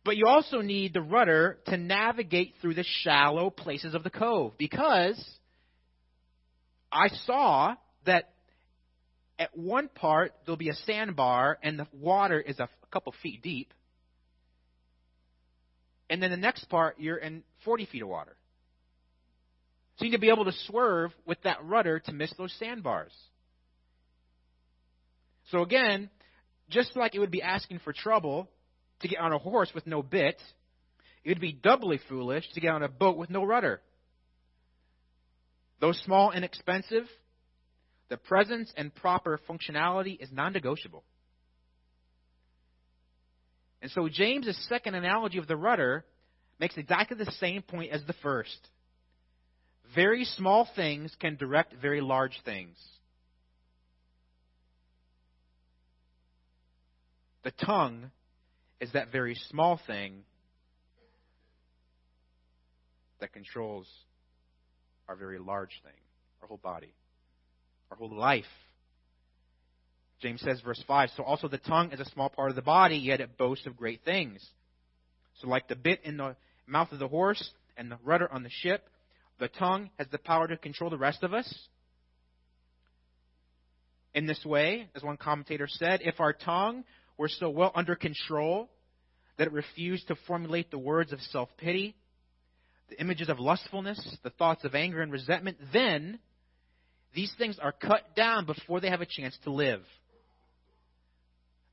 But 0.05 0.15
you 0.15 0.27
also 0.27 0.61
need 0.61 0.93
the 0.93 1.01
rudder 1.01 1.57
to 1.65 1.75
navigate 1.75 2.53
through 2.61 2.75
the 2.75 2.85
shallow 3.01 3.49
places 3.49 3.93
of 3.93 4.03
the 4.03 4.09
cove 4.09 4.53
because 4.57 5.21
I 6.91 7.09
saw 7.25 7.75
that 8.05 8.29
at 9.37 9.57
one 9.57 9.89
part 9.89 10.33
there'll 10.45 10.55
be 10.55 10.69
a 10.69 10.75
sandbar 10.85 11.57
and 11.61 11.77
the 11.77 11.87
water 11.91 12.39
is 12.39 12.59
a, 12.59 12.63
a 12.63 12.87
couple 12.91 13.13
feet 13.21 13.41
deep. 13.41 13.73
And 16.09 16.21
then 16.21 16.31
the 16.31 16.37
next 16.37 16.65
part, 16.65 16.99
you're 16.99 17.17
in 17.17 17.43
40 17.65 17.85
feet 17.85 18.01
of 18.01 18.07
water. 18.07 18.35
So 19.97 20.05
you 20.05 20.11
need 20.11 20.17
to 20.17 20.21
be 20.21 20.29
able 20.29 20.45
to 20.45 20.53
swerve 20.67 21.11
with 21.25 21.41
that 21.43 21.63
rudder 21.63 21.99
to 21.99 22.11
miss 22.11 22.31
those 22.37 22.53
sandbars. 22.59 23.11
So 25.51 25.61
again, 25.61 26.09
just 26.69 26.95
like 26.95 27.15
it 27.15 27.19
would 27.19 27.31
be 27.31 27.41
asking 27.41 27.79
for 27.79 27.93
trouble 27.93 28.47
to 29.01 29.07
get 29.07 29.19
on 29.19 29.33
a 29.33 29.37
horse 29.37 29.71
with 29.73 29.87
no 29.87 30.03
bit, 30.03 30.41
it 31.23 31.29
would 31.29 31.41
be 31.41 31.53
doubly 31.53 31.99
foolish 32.09 32.45
to 32.53 32.61
get 32.61 32.71
on 32.71 32.83
a 32.83 32.87
boat 32.87 33.17
with 33.17 33.29
no 33.29 33.43
rudder. 33.43 33.81
Though 35.79 35.93
small 35.93 36.31
and 36.31 36.43
expensive, 36.43 37.03
the 38.09 38.17
presence 38.17 38.71
and 38.75 38.93
proper 38.93 39.39
functionality 39.49 40.21
is 40.21 40.29
non 40.31 40.53
negotiable. 40.53 41.03
And 43.81 43.91
so 43.91 44.07
James's 44.09 44.57
second 44.67 44.95
analogy 44.95 45.37
of 45.37 45.47
the 45.47 45.55
rudder 45.55 46.03
makes 46.59 46.77
exactly 46.77 47.17
the 47.17 47.31
same 47.33 47.61
point 47.61 47.91
as 47.91 48.03
the 48.05 48.13
first. 48.23 48.57
Very 49.95 50.25
small 50.25 50.67
things 50.75 51.15
can 51.19 51.35
direct 51.35 51.73
very 51.81 52.01
large 52.01 52.39
things. 52.43 52.75
The 57.43 57.51
tongue 57.51 58.11
is 58.81 58.91
that 58.93 59.11
very 59.11 59.35
small 59.49 59.79
thing 59.87 60.23
that 63.19 63.31
controls 63.31 63.87
our 65.07 65.15
very 65.15 65.39
large 65.39 65.81
thing, 65.83 65.93
our 66.41 66.47
whole 66.47 66.59
body, 66.61 66.93
our 67.89 67.97
whole 67.97 68.13
life. 68.13 68.43
James 70.21 70.41
says, 70.41 70.61
verse 70.61 70.83
5 70.87 71.09
So 71.15 71.23
also 71.23 71.47
the 71.47 71.57
tongue 71.57 71.91
is 71.91 71.99
a 71.99 72.05
small 72.05 72.29
part 72.29 72.49
of 72.49 72.55
the 72.55 72.61
body, 72.61 72.97
yet 72.97 73.21
it 73.21 73.37
boasts 73.37 73.67
of 73.67 73.77
great 73.77 74.03
things. 74.03 74.45
So, 75.41 75.47
like 75.47 75.67
the 75.67 75.75
bit 75.75 76.01
in 76.03 76.17
the 76.17 76.35
mouth 76.65 76.91
of 76.91 76.99
the 76.99 77.07
horse 77.07 77.51
and 77.75 77.91
the 77.91 77.99
rudder 78.03 78.31
on 78.31 78.43
the 78.43 78.49
ship, 78.49 78.89
the 79.39 79.47
tongue 79.47 79.91
has 79.97 80.07
the 80.11 80.17
power 80.17 80.47
to 80.47 80.57
control 80.57 80.89
the 80.89 80.97
rest 80.97 81.21
of 81.21 81.33
us. 81.33 81.51
In 84.15 84.25
this 84.25 84.43
way, 84.43 84.89
as 84.95 85.03
one 85.03 85.17
commentator 85.17 85.67
said, 85.69 86.01
if 86.03 86.19
our 86.19 86.33
tongue 86.33 86.83
were 87.17 87.29
so 87.29 87.49
well 87.51 87.71
under 87.75 87.95
control 87.95 88.69
that 89.37 89.47
it 89.47 89.53
refused 89.53 90.07
to 90.07 90.15
formulate 90.25 90.71
the 90.71 90.79
words 90.79 91.13
of 91.13 91.21
self 91.21 91.49
pity, 91.57 91.95
the 92.89 92.99
images 92.99 93.29
of 93.29 93.39
lustfulness, 93.39 94.17
the 94.23 94.31
thoughts 94.31 94.63
of 94.63 94.73
anger 94.73 95.01
and 95.01 95.11
resentment, 95.11 95.57
then 95.71 96.17
these 97.13 97.33
things 97.37 97.59
are 97.59 97.71
cut 97.71 98.15
down 98.15 98.45
before 98.45 98.79
they 98.79 98.89
have 98.89 99.01
a 99.01 99.05
chance 99.05 99.37
to 99.43 99.51
live. 99.51 99.81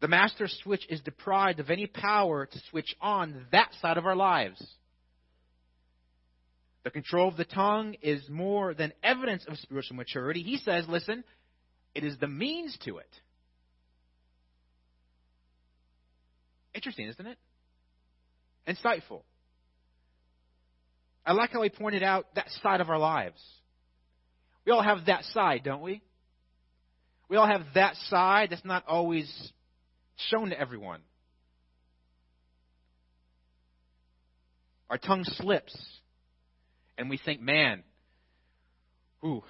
The 0.05 0.09
master 0.09 0.49
switch 0.49 0.85
is 0.91 1.01
deprived 1.01 1.61
of 1.61 1.71
any 1.71 1.87
power 1.87 2.45
to 2.45 2.59
switch 2.69 2.95
on 3.01 3.47
that 3.53 3.71
side 3.81 3.97
of 3.97 4.05
our 4.05 4.15
lives. 4.15 4.63
The 6.83 6.91
control 6.91 7.29
of 7.29 7.39
the 7.39 7.47
tongue 7.47 7.97
is 8.03 8.29
more 8.29 8.75
than 8.75 8.93
evidence 9.03 9.47
of 9.49 9.57
spiritual 9.57 9.97
maturity. 9.97 10.43
He 10.43 10.59
says, 10.59 10.85
listen, 10.91 11.25
it 11.95 12.05
is 12.05 12.19
the 12.19 12.27
means 12.27 12.77
to 12.85 12.99
it. 12.99 13.09
Interesting, 16.75 17.09
isn't 17.09 17.27
it? 17.27 17.39
Insightful. 18.69 19.23
I 21.25 21.33
like 21.33 21.53
how 21.53 21.63
he 21.63 21.71
pointed 21.71 22.03
out 22.03 22.27
that 22.35 22.51
side 22.63 22.83
of 22.83 22.91
our 22.91 22.99
lives. 22.99 23.43
We 24.67 24.73
all 24.73 24.83
have 24.83 25.07
that 25.07 25.25
side, 25.33 25.63
don't 25.65 25.81
we? 25.81 26.03
We 27.31 27.39
all 27.39 27.47
have 27.47 27.63
that 27.75 27.97
side 28.11 28.51
that's 28.51 28.67
not 28.67 28.85
always 28.87 29.53
shown 30.31 30.51
to 30.51 30.59
everyone. 30.59 31.01
Our 34.91 34.99
tongue 34.99 35.25
slips, 35.25 35.77
and 36.99 37.11
we 37.11 37.19
think, 37.25 37.41
man, 37.41 37.83
ooh, 39.25 39.43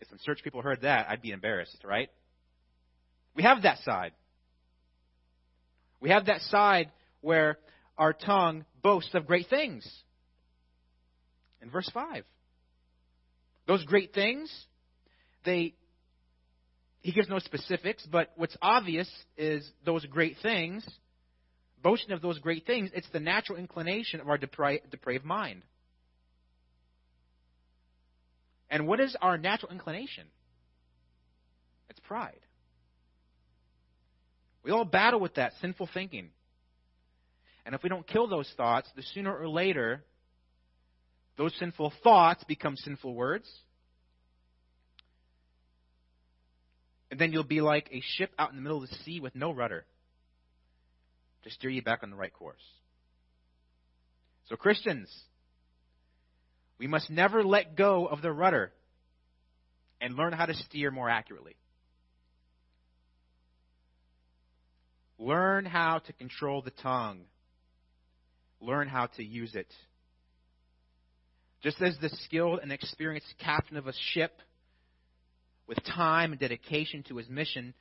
if 0.00 0.08
some 0.08 0.18
church 0.24 0.40
people 0.42 0.62
heard 0.62 0.82
that, 0.82 1.08
I'd 1.08 1.22
be 1.22 1.30
embarrassed, 1.30 1.78
right? 1.84 2.08
We 3.34 3.42
have 3.42 3.62
that 3.62 3.78
side. 3.84 4.12
We 6.00 6.10
have 6.10 6.26
that 6.26 6.40
side 6.42 6.90
where 7.20 7.58
our 7.96 8.12
tongue 8.12 8.64
boasts 8.82 9.14
of 9.14 9.26
great 9.26 9.48
things 9.48 9.88
in 11.60 11.70
verse 11.70 11.90
5. 11.92 12.24
Those 13.66 13.84
great 13.84 14.14
things, 14.14 14.50
they 15.44 15.74
he 17.00 17.12
gives 17.12 17.28
no 17.28 17.38
specifics, 17.38 18.04
but 18.10 18.32
what's 18.36 18.56
obvious 18.60 19.08
is 19.36 19.68
those 19.84 20.04
great 20.06 20.36
things, 20.42 20.86
boasting 21.82 22.12
of 22.12 22.20
those 22.20 22.38
great 22.38 22.66
things, 22.66 22.90
it's 22.94 23.08
the 23.12 23.20
natural 23.20 23.58
inclination 23.58 24.20
of 24.20 24.28
our 24.28 24.38
depra- 24.38 24.80
depraved 24.90 25.24
mind. 25.24 25.62
And 28.70 28.86
what 28.86 29.00
is 29.00 29.16
our 29.20 29.38
natural 29.38 29.72
inclination? 29.72 30.24
It's 31.88 32.00
pride. 32.00 32.40
We 34.62 34.72
all 34.72 34.84
battle 34.84 35.20
with 35.20 35.34
that 35.34 35.52
sinful 35.60 35.88
thinking. 35.94 36.30
And 37.64 37.74
if 37.74 37.82
we 37.82 37.88
don't 37.88 38.06
kill 38.06 38.26
those 38.26 38.52
thoughts, 38.56 38.90
the 38.96 39.02
sooner 39.14 39.34
or 39.34 39.48
later 39.48 40.04
those 41.38 41.54
sinful 41.58 41.92
thoughts 42.02 42.42
become 42.44 42.76
sinful 42.76 43.14
words. 43.14 43.48
And 47.10 47.18
then 47.18 47.32
you'll 47.32 47.44
be 47.44 47.60
like 47.60 47.88
a 47.92 48.02
ship 48.16 48.30
out 48.38 48.50
in 48.50 48.56
the 48.56 48.62
middle 48.62 48.82
of 48.82 48.88
the 48.88 48.94
sea 49.04 49.20
with 49.20 49.34
no 49.34 49.52
rudder 49.52 49.84
to 51.44 51.50
steer 51.50 51.70
you 51.70 51.82
back 51.82 52.02
on 52.02 52.10
the 52.10 52.16
right 52.16 52.32
course. 52.32 52.62
So, 54.48 54.56
Christians, 54.56 55.08
we 56.78 56.86
must 56.86 57.10
never 57.10 57.42
let 57.42 57.76
go 57.76 58.06
of 58.06 58.22
the 58.22 58.32
rudder 58.32 58.72
and 60.00 60.14
learn 60.14 60.32
how 60.32 60.46
to 60.46 60.54
steer 60.54 60.90
more 60.90 61.08
accurately. 61.08 61.56
Learn 65.18 65.64
how 65.64 65.98
to 65.98 66.12
control 66.12 66.62
the 66.62 66.70
tongue. 66.82 67.20
Learn 68.60 68.88
how 68.88 69.06
to 69.16 69.24
use 69.24 69.54
it 69.54 69.72
just 71.62 71.80
as 71.82 71.96
the 72.00 72.08
skilled 72.24 72.60
and 72.62 72.72
experienced 72.72 73.34
captain 73.42 73.76
of 73.76 73.86
a 73.86 73.92
ship, 74.12 74.32
with 75.68 75.78
time 75.84 76.32
and 76.32 76.40
dedication 76.40 77.04
to 77.04 77.16
his 77.16 77.28
mission, 77.28 77.74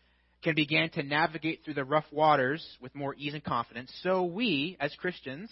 can 0.43 0.54
begin 0.54 0.89
to 0.91 1.02
navigate 1.02 1.63
through 1.63 1.73
the 1.73 1.84
rough 1.84 2.06
waters 2.12 2.65
with 2.80 2.93
more 2.93 3.15
ease 3.15 3.34
and 3.34 3.43
confidence, 3.43 3.91
so 4.04 4.23
we, 4.23 4.78
as 4.80 4.93
Christians, 4.95 5.50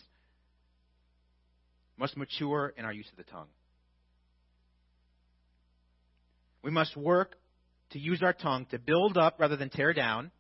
must 1.98 2.15
mature 2.17 2.74
in 2.78 2.86
our 2.86 2.93
use 2.93 3.10
of 3.10 3.17
the 3.17 3.32
tongue. 3.32 3.48
We 6.62 6.71
must 6.71 6.95
work 6.95 7.36
to 7.91 8.00
use 8.00 8.21
our 8.21 8.34
tongue 8.34 8.67
to 8.71 8.80
build 8.80 9.17
up 9.17 9.39
rather 9.39 9.56
than 9.56 9.69
tear 9.69 9.93
down, 9.93 10.32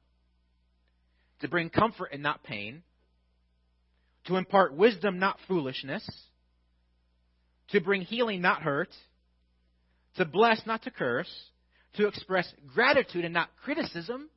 to 1.41 1.47
bring 1.47 1.69
comfort 1.69 2.09
and 2.11 2.21
not 2.21 2.43
pain, 2.43 2.83
to 4.25 4.35
impart 4.35 4.75
wisdom, 4.75 5.17
not 5.17 5.39
foolishness 5.47 6.07
to 7.69 7.81
bring 7.81 8.01
healing, 8.01 8.41
not 8.41 8.61
hurt, 8.61 8.89
to 10.17 10.25
bless, 10.25 10.61
not 10.65 10.83
to 10.83 10.91
curse, 10.91 11.31
to 11.97 12.07
express 12.07 12.51
gratitude 12.73 13.25
and 13.25 13.33
not 13.33 13.49
criticism. 13.63 14.29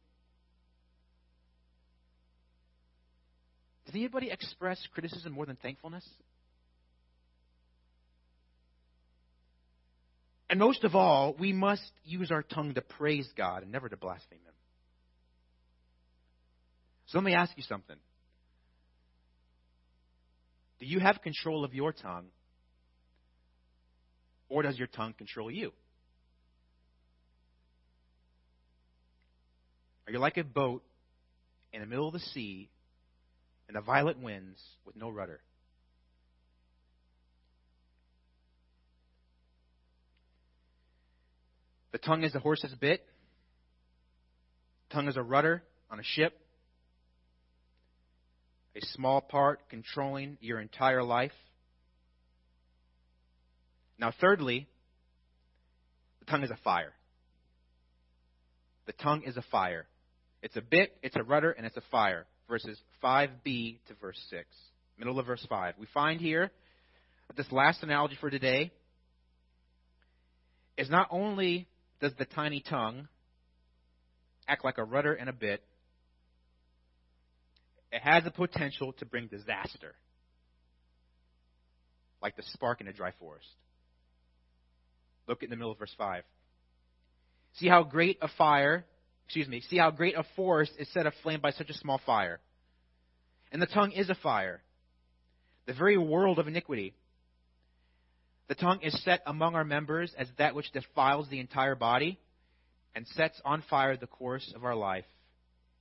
Does 3.87 3.94
anybody 3.94 4.31
express 4.31 4.79
criticism 4.92 5.33
more 5.33 5.47
than 5.47 5.57
thankfulness? 5.57 6.07
And 10.51 10.59
most 10.59 10.85
of 10.85 10.94
all, 10.94 11.35
we 11.38 11.53
must 11.53 11.90
use 12.05 12.31
our 12.31 12.42
tongue 12.42 12.75
to 12.75 12.81
praise 12.81 13.29
God 13.37 13.62
and 13.62 13.73
never 13.73 13.88
to 13.88 13.97
blaspheme 13.97 14.38
Him. 14.38 14.55
So 17.07 17.18
let 17.18 17.25
me 17.25 17.35
ask 17.35 17.53
you 17.57 17.62
something. 17.62 17.97
Do 20.79 20.87
you 20.87 21.01
have 21.01 21.21
control 21.23 21.64
of 21.64 21.75
your 21.75 21.92
tongue 21.92 22.27
or 24.49 24.62
does 24.62 24.79
your 24.79 24.87
tongue 24.87 25.14
control 25.14 25.51
you? 25.51 25.73
Are 30.09 30.11
you 30.11 30.21
like 30.21 30.38
a 30.38 30.42
boat 30.42 30.83
in 31.71 31.83
the 31.83 31.87
middle 31.87 32.07
of 32.07 32.14
the 32.14 32.21
sea 32.21 32.71
in 33.68 33.75
the 33.75 33.83
violent 33.83 34.23
winds 34.23 34.59
with 34.87 34.97
no 34.97 35.11
rudder? 35.11 35.40
The 41.92 41.99
tongue 41.99 42.25
is 42.25 42.33
the 42.33 42.40
horse's 42.40 42.75
bit. 42.81 43.05
Tongue 44.90 45.09
is 45.09 45.18
a 45.18 45.23
rudder 45.23 45.62
on 45.90 46.01
a 46.01 46.03
ship. 46.03 46.40
A 48.77 48.81
small 48.94 49.21
part 49.21 49.68
controlling 49.68 50.38
your 50.40 50.59
entire 50.59 51.03
life. 51.03 51.33
Now, 53.99 54.14
thirdly, 54.18 54.68
the 56.21 56.25
tongue 56.25 56.44
is 56.44 56.51
a 56.51 56.59
fire. 56.64 56.94
The 58.87 58.94
tongue 58.94 59.25
is 59.25 59.37
a 59.37 59.44
fire. 59.51 59.87
It's 60.42 60.57
a 60.57 60.61
bit, 60.61 60.96
it's 61.03 61.16
a 61.16 61.22
rudder, 61.22 61.51
and 61.51 61.66
it's 61.66 61.77
a 61.77 61.83
fire. 61.90 62.27
Verses 62.48 62.79
5b 63.03 63.79
to 63.88 63.94
verse 64.01 64.20
6. 64.31 64.46
Middle 64.98 65.18
of 65.18 65.27
verse 65.27 65.44
5. 65.48 65.74
We 65.79 65.87
find 65.92 66.20
here 66.20 66.51
that 67.27 67.37
this 67.37 67.51
last 67.53 67.83
analogy 67.83 68.16
for 68.20 68.31
today 68.31 68.72
is 70.77 70.88
not 70.88 71.09
only 71.11 71.66
does 72.01 72.12
the 72.18 72.24
tiny 72.24 72.61
tongue 72.61 73.09
act 74.46 74.64
like 74.64 74.79
a 74.79 74.85
rudder 74.85 75.12
and 75.12 75.29
a 75.29 75.33
bit, 75.33 75.62
it 77.92 78.01
has 78.03 78.24
the 78.24 78.31
potential 78.31 78.92
to 78.94 79.07
bring 79.07 79.27
disaster, 79.27 79.94
like 82.22 82.37
the 82.37 82.42
spark 82.53 82.81
in 82.81 82.88
a 82.88 82.92
dry 82.92 83.12
forest. 83.18 83.46
Look 85.27 85.42
in 85.42 85.51
the 85.51 85.57
middle 85.57 85.72
of 85.72 85.79
verse 85.79 85.94
5. 85.96 86.22
See 87.55 87.68
how 87.68 87.83
great 87.83 88.18
a 88.22 88.29
fire, 88.37 88.85
excuse 89.29 89.47
me, 89.47 89.61
see 89.69 89.77
how 89.77 89.91
great 89.91 90.17
a 90.17 90.25
forest 90.37 90.73
is 90.79 90.91
set 90.95 91.05
aflame 91.05 91.43
by 91.43 91.51
such 91.51 91.69
a 91.69 91.75
small 91.75 92.01
fire. 92.07 92.41
And 93.53 93.61
the 93.61 93.67
tongue 93.67 93.93
is 93.93 94.09
a 94.09 94.14
fire, 94.14 94.62
the 95.67 95.75
very 95.75 95.99
world 95.99 96.38
of 96.38 96.49
iniquity. 96.49 96.95
The 98.49 98.55
tongue 98.55 98.81
is 98.83 98.99
set 99.05 99.21
among 99.27 99.55
our 99.55 99.64
members 99.64 100.14
as 100.17 100.29
that 100.38 100.55
which 100.55 100.73
defiles 100.73 101.29
the 101.29 101.41
entire 101.41 101.75
body 101.75 102.19
and 102.95 103.07
sets 103.09 103.38
on 103.45 103.62
fire 103.69 103.99
the 103.99 104.07
course 104.07 104.51
of 104.57 104.64
our 104.64 104.75
life 104.75 105.05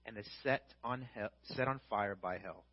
and 0.05 0.17
is 0.17 0.27
set 0.43 0.63
on 0.83 1.07
hell, 1.15 1.29
set 1.55 1.69
on 1.69 1.79
fire 1.89 2.15
by 2.21 2.39
hell. 2.39 2.65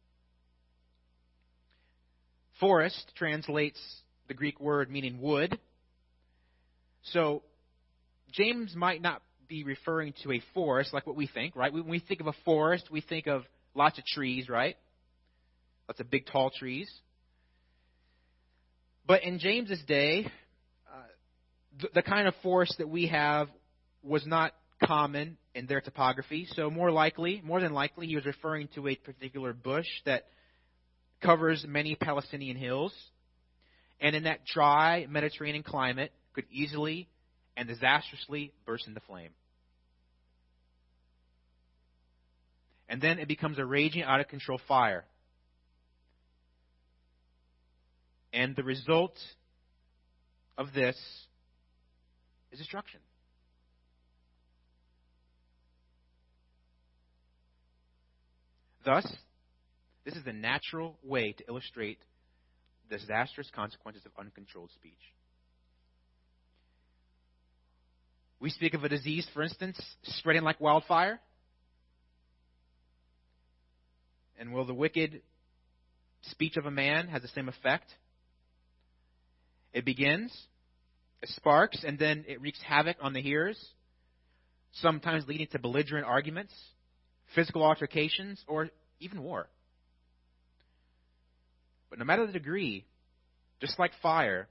Forest 2.59 3.13
translates 3.15 3.81
the 4.27 4.35
Greek 4.35 4.59
word 4.59 4.91
meaning 4.91 5.21
wood. 5.21 5.57
So 7.13 7.45
James 8.33 8.75
might 8.75 9.01
not 9.01 9.23
be 9.49 9.65
referring 9.65 10.15
to 10.23 10.33
a 10.33 10.43
forest 10.53 10.93
like 10.93 11.07
what 11.07 11.17
we 11.17 11.27
think, 11.27 11.57
right? 11.57 11.73
When 11.73 11.89
we 11.89 11.99
think 11.99 12.21
of 12.21 12.27
a 12.27 12.35
forest, 12.45 12.89
we 12.91 13.01
think 13.01 13.27
of 13.27 13.43
lots 13.75 13.99
of 13.99 14.05
trees, 14.05 14.49
right? 14.49 14.77
Lots 15.89 16.01
of 16.01 16.11
big, 16.11 16.27
tall 16.27 16.51
trees. 16.51 16.91
But 19.07 19.23
in 19.23 19.39
James's 19.39 19.83
day, 19.87 20.27
uh, 20.91 21.03
the, 21.81 21.89
the 21.97 22.03
kind 22.03 22.27
of 22.27 22.35
forest 22.43 22.77
that 22.79 22.89
we 22.89 23.09
have 23.09 23.49
was 24.03 24.27
not 24.27 24.53
common 24.83 25.37
in 25.55 25.67
their 25.67 25.81
topography. 25.81 26.47
So 26.53 26.71
more 26.71 26.91
likely, 26.91 27.41
more 27.45 27.61
than 27.61 27.73
likely, 27.73 28.07
he 28.07 28.17
was 28.17 28.25
referring 28.25 28.69
to 28.75 28.89
a 28.89 28.97
particular 28.97 29.53
bush 29.53 29.87
that 30.07 30.25
covers 31.23 31.65
many 31.67 31.95
Palestinian 31.95 32.57
hills, 32.57 32.93
and 34.01 34.15
in 34.15 34.25
that 34.25 34.45
dry 34.45 35.07
Mediterranean 35.09 35.63
climate 35.63 36.13
could 36.35 36.45
easily 36.51 37.09
and 37.57 37.69
disastrously 37.69 38.53
burst 38.67 38.87
into 38.87 39.01
flame. 39.01 39.31
And 42.89 43.01
then 43.01 43.19
it 43.19 43.29
becomes 43.29 43.59
a 43.59 43.65
raging 43.65 44.03
out 44.03 44.21
of 44.21 44.29
control 44.29 44.61
fire. 44.69 45.05
And 48.33 48.55
the 48.57 48.65
result 48.65 49.17
of 50.59 50.73
this 50.75 50.97
is 52.53 52.59
destruction. 52.59 53.01
Thus, 58.85 59.07
this 60.05 60.15
is 60.15 60.25
the 60.25 60.33
natural 60.33 60.99
way 61.03 61.33
to 61.33 61.45
illustrate 61.49 61.99
the 62.91 62.99
disastrous 62.99 63.51
consequences 63.55 64.05
of 64.05 64.13
uncontrolled 64.19 64.71
speech. 64.75 65.14
We 68.41 68.51
speak 68.51 68.75
of 68.75 68.85
a 68.85 68.89
disease, 68.89 69.27
for 69.33 69.43
instance, 69.43 69.81
spreading 70.03 70.43
like 70.43 70.61
wildfire. 70.61 71.21
And 74.39 74.53
will 74.53 74.67
the 74.67 74.75
wicked 74.75 75.23
speech 76.23 76.57
of 76.57 76.67
a 76.67 76.71
man 76.71 77.09
has 77.09 77.23
the 77.23 77.29
same 77.29 77.49
effect? 77.49 77.87
It 79.73 79.85
begins, 79.85 80.33
it 81.23 81.29
sparks, 81.31 81.85
and 81.85 81.99
then 81.99 82.25
it 82.29 82.41
wreaks 82.41 82.61
havoc 82.63 82.97
on 83.01 83.13
the 83.13 83.23
hearers, 83.23 83.59
sometimes 84.73 85.27
leading 85.27 85.47
to 85.49 85.59
belligerent 85.59 86.07
arguments, 86.07 86.53
physical 87.35 87.63
altercations, 87.63 88.43
or 88.47 88.69
even 89.01 89.23
war. 89.23 89.49
But 91.91 91.99
no 91.99 92.05
matter 92.05 92.27
the 92.27 92.33
degree, 92.33 92.85
just 93.61 93.79
like 93.79 93.93
fire, 94.03 94.49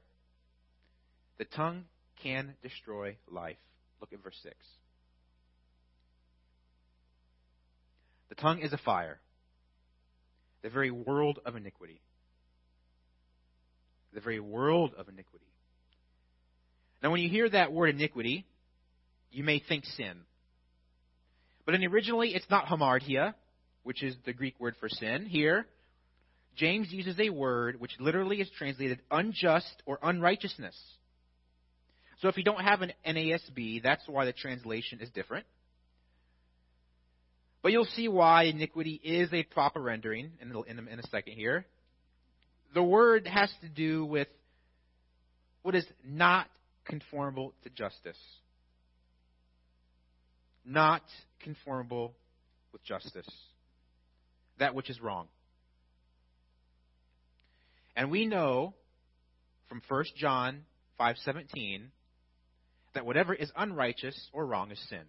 the 1.38 1.46
tongue 1.46 1.86
can 2.22 2.56
destroy 2.62 3.18
life. 3.30 3.58
Look 4.04 4.12
at 4.12 4.22
verse 4.22 4.38
6. 4.44 4.54
The 8.30 8.36
tongue 8.36 8.60
is 8.60 8.74
a 8.74 8.78
fire, 8.78 9.20
the 10.62 10.70
very 10.70 10.92
world 10.92 11.40
of 11.46 11.56
iniquity 11.56 12.02
the 14.14 14.22
very 14.22 14.40
world 14.40 14.94
of 14.98 15.10
iniquity. 15.10 15.46
Now, 17.02 17.12
when 17.12 17.22
you 17.22 17.30
hear 17.30 17.50
that 17.50 17.74
word 17.74 17.90
iniquity, 17.90 18.46
you 19.32 19.44
may 19.44 19.60
think 19.60 19.86
sin. 19.86 20.22
But 21.66 21.76
in 21.76 21.84
originally, 21.84 22.34
it's 22.34 22.50
not 22.50 22.66
hamartia, 22.66 23.34
which 23.84 24.04
is 24.04 24.16
the 24.26 24.34
Greek 24.34 24.60
word 24.60 24.76
for 24.80 24.90
sin. 24.90 25.26
Here, 25.26 25.66
James 26.56 26.92
uses 26.92 27.20
a 27.20 27.30
word 27.30 27.80
which 27.80 27.92
literally 28.00 28.40
is 28.40 28.50
translated 28.58 29.00
unjust 29.12 29.82
or 29.86 30.00
unrighteousness. 30.02 30.76
So 32.24 32.30
if 32.30 32.38
you 32.38 32.44
don't 32.44 32.64
have 32.64 32.82
an 32.82 32.92
NASB, 33.06 33.84
that's 33.84 34.02
why 34.08 34.26
the 34.26 34.34
translation 34.34 35.00
is 35.00 35.10
different. 35.12 35.46
But 37.62 37.72
you'll 37.72 37.86
see 37.86 38.08
why 38.08 38.46
iniquity 38.46 39.00
is 39.04 39.32
a 39.32 39.44
proper 39.44 39.80
rendering 39.80 40.32
in, 40.42 40.52
in, 40.68 40.88
in 40.88 41.00
a 41.00 41.08
second 41.08 41.34
here 41.34 41.68
the 42.74 42.84
word 42.84 43.28
has 43.28 43.52
to 43.62 43.70
do 43.70 44.06
with 44.06 44.28
what 45.62 45.76
is 45.76 45.86
not 46.04 46.48
conformable 46.86 47.54
to 47.64 47.70
justice. 47.70 48.18
Not 50.66 51.04
conformable 51.42 52.14
with 52.72 52.84
justice. 52.84 53.30
That 54.60 54.76
which 54.76 54.90
is 54.90 55.00
wrong. 55.02 55.28
And 57.96 58.10
we 58.10 58.26
know 58.26 58.74
from 59.70 59.82
1 59.88 60.06
John 60.18 60.64
5:17 61.00 61.90
that 62.94 63.06
whatever 63.06 63.34
is 63.34 63.52
unrighteous 63.56 64.30
or 64.34 64.46
wrong 64.46 64.72
is 64.72 64.80
sin. 64.90 65.04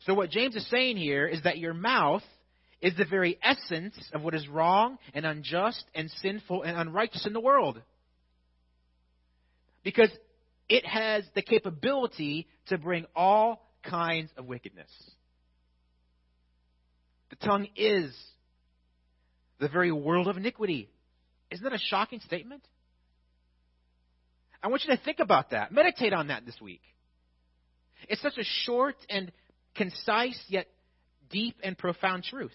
So 0.00 0.14
what 0.14 0.30
James 0.30 0.56
is 0.56 0.68
saying 0.70 0.96
here 0.96 1.26
is 1.26 1.42
that 1.42 1.58
your 1.58 1.74
mouth 1.74 2.22
is 2.80 2.94
the 2.96 3.04
very 3.04 3.38
essence 3.42 3.98
of 4.14 4.22
what 4.22 4.34
is 4.34 4.46
wrong 4.48 4.98
and 5.12 5.26
unjust 5.26 5.84
and 5.94 6.10
sinful 6.22 6.62
and 6.62 6.76
unrighteous 6.76 7.26
in 7.26 7.32
the 7.32 7.40
world. 7.40 7.80
Because 9.82 10.10
it 10.68 10.86
has 10.86 11.24
the 11.34 11.42
capability 11.42 12.46
to 12.68 12.78
bring 12.78 13.06
all 13.16 13.66
kinds 13.82 14.30
of 14.36 14.46
wickedness. 14.46 14.90
The 17.30 17.36
tongue 17.36 17.68
is 17.76 18.16
the 19.58 19.68
very 19.68 19.92
world 19.92 20.28
of 20.28 20.36
iniquity. 20.36 20.88
Isn't 21.50 21.64
that 21.64 21.72
a 21.72 21.78
shocking 21.78 22.20
statement? 22.20 22.62
I 24.62 24.68
want 24.68 24.82
you 24.86 24.94
to 24.96 25.02
think 25.02 25.20
about 25.20 25.50
that. 25.50 25.72
Meditate 25.72 26.12
on 26.12 26.28
that 26.28 26.44
this 26.44 26.60
week. 26.60 26.82
It's 28.08 28.22
such 28.22 28.38
a 28.38 28.44
short 28.64 28.96
and 29.08 29.32
concise 29.76 30.40
yet 30.48 30.66
deep 31.30 31.56
and 31.62 31.76
profound 31.76 32.24
truth. 32.24 32.54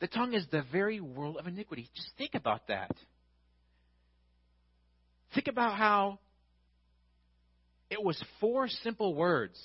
The 0.00 0.08
tongue 0.08 0.34
is 0.34 0.46
the 0.50 0.64
very 0.72 1.00
world 1.00 1.36
of 1.38 1.46
iniquity. 1.46 1.88
Just 1.94 2.10
think 2.18 2.34
about 2.34 2.66
that. 2.68 2.90
Think 5.34 5.46
about 5.46 5.76
how 5.76 6.18
it 7.88 8.02
was 8.02 8.22
four 8.40 8.68
simple 8.68 9.14
words. 9.14 9.58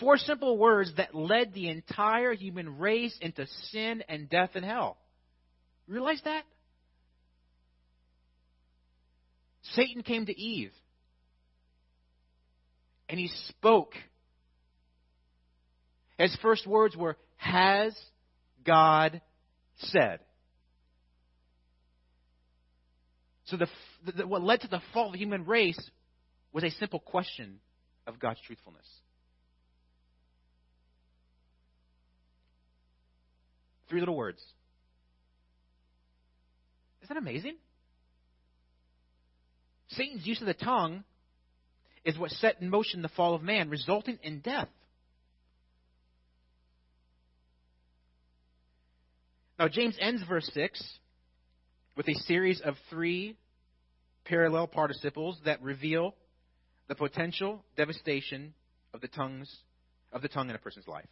Four 0.00 0.16
simple 0.16 0.56
words 0.58 0.92
that 0.96 1.14
led 1.14 1.52
the 1.52 1.68
entire 1.68 2.32
human 2.32 2.78
race 2.78 3.16
into 3.20 3.46
sin 3.70 4.02
and 4.08 4.28
death 4.28 4.50
and 4.54 4.64
hell. 4.64 4.96
Realize 5.86 6.20
that? 6.24 6.44
Satan 9.72 10.02
came 10.02 10.26
to 10.26 10.38
Eve 10.38 10.72
and 13.08 13.18
he 13.18 13.28
spoke. 13.48 13.94
His 16.18 16.36
first 16.42 16.66
words 16.66 16.96
were, 16.96 17.16
Has 17.36 17.96
God 18.64 19.20
said. 19.76 20.20
So 23.46 23.56
the, 23.56 23.66
the, 24.16 24.26
what 24.26 24.42
led 24.42 24.60
to 24.62 24.68
the 24.68 24.80
fall 24.92 25.06
of 25.06 25.12
the 25.12 25.18
human 25.18 25.44
race 25.44 25.78
was 26.52 26.64
a 26.64 26.70
simple 26.70 27.00
question 27.00 27.58
of 28.06 28.18
God's 28.18 28.40
truthfulness. 28.46 28.86
Three 33.88 34.00
little 34.00 34.16
words. 34.16 34.42
Isn't 37.02 37.14
that 37.14 37.20
amazing? 37.20 37.56
Satan's 39.96 40.26
use 40.26 40.40
of 40.40 40.46
the 40.46 40.54
tongue 40.54 41.04
is 42.04 42.18
what 42.18 42.30
set 42.30 42.60
in 42.60 42.68
motion 42.68 43.02
the 43.02 43.08
fall 43.08 43.34
of 43.34 43.42
man, 43.42 43.70
resulting 43.70 44.18
in 44.22 44.40
death. 44.40 44.68
Now, 49.58 49.68
James 49.68 49.96
ends 50.00 50.22
verse 50.28 50.50
6 50.52 50.98
with 51.96 52.08
a 52.08 52.14
series 52.14 52.60
of 52.60 52.74
three 52.90 53.36
parallel 54.24 54.66
participles 54.66 55.38
that 55.44 55.62
reveal 55.62 56.14
the 56.88 56.94
potential 56.94 57.64
devastation 57.76 58.52
of 58.92 59.00
the 59.00 59.08
tongues 59.08 59.54
of 60.12 60.22
the 60.22 60.28
tongue 60.28 60.50
in 60.50 60.56
a 60.56 60.58
person's 60.58 60.88
life. 60.88 61.08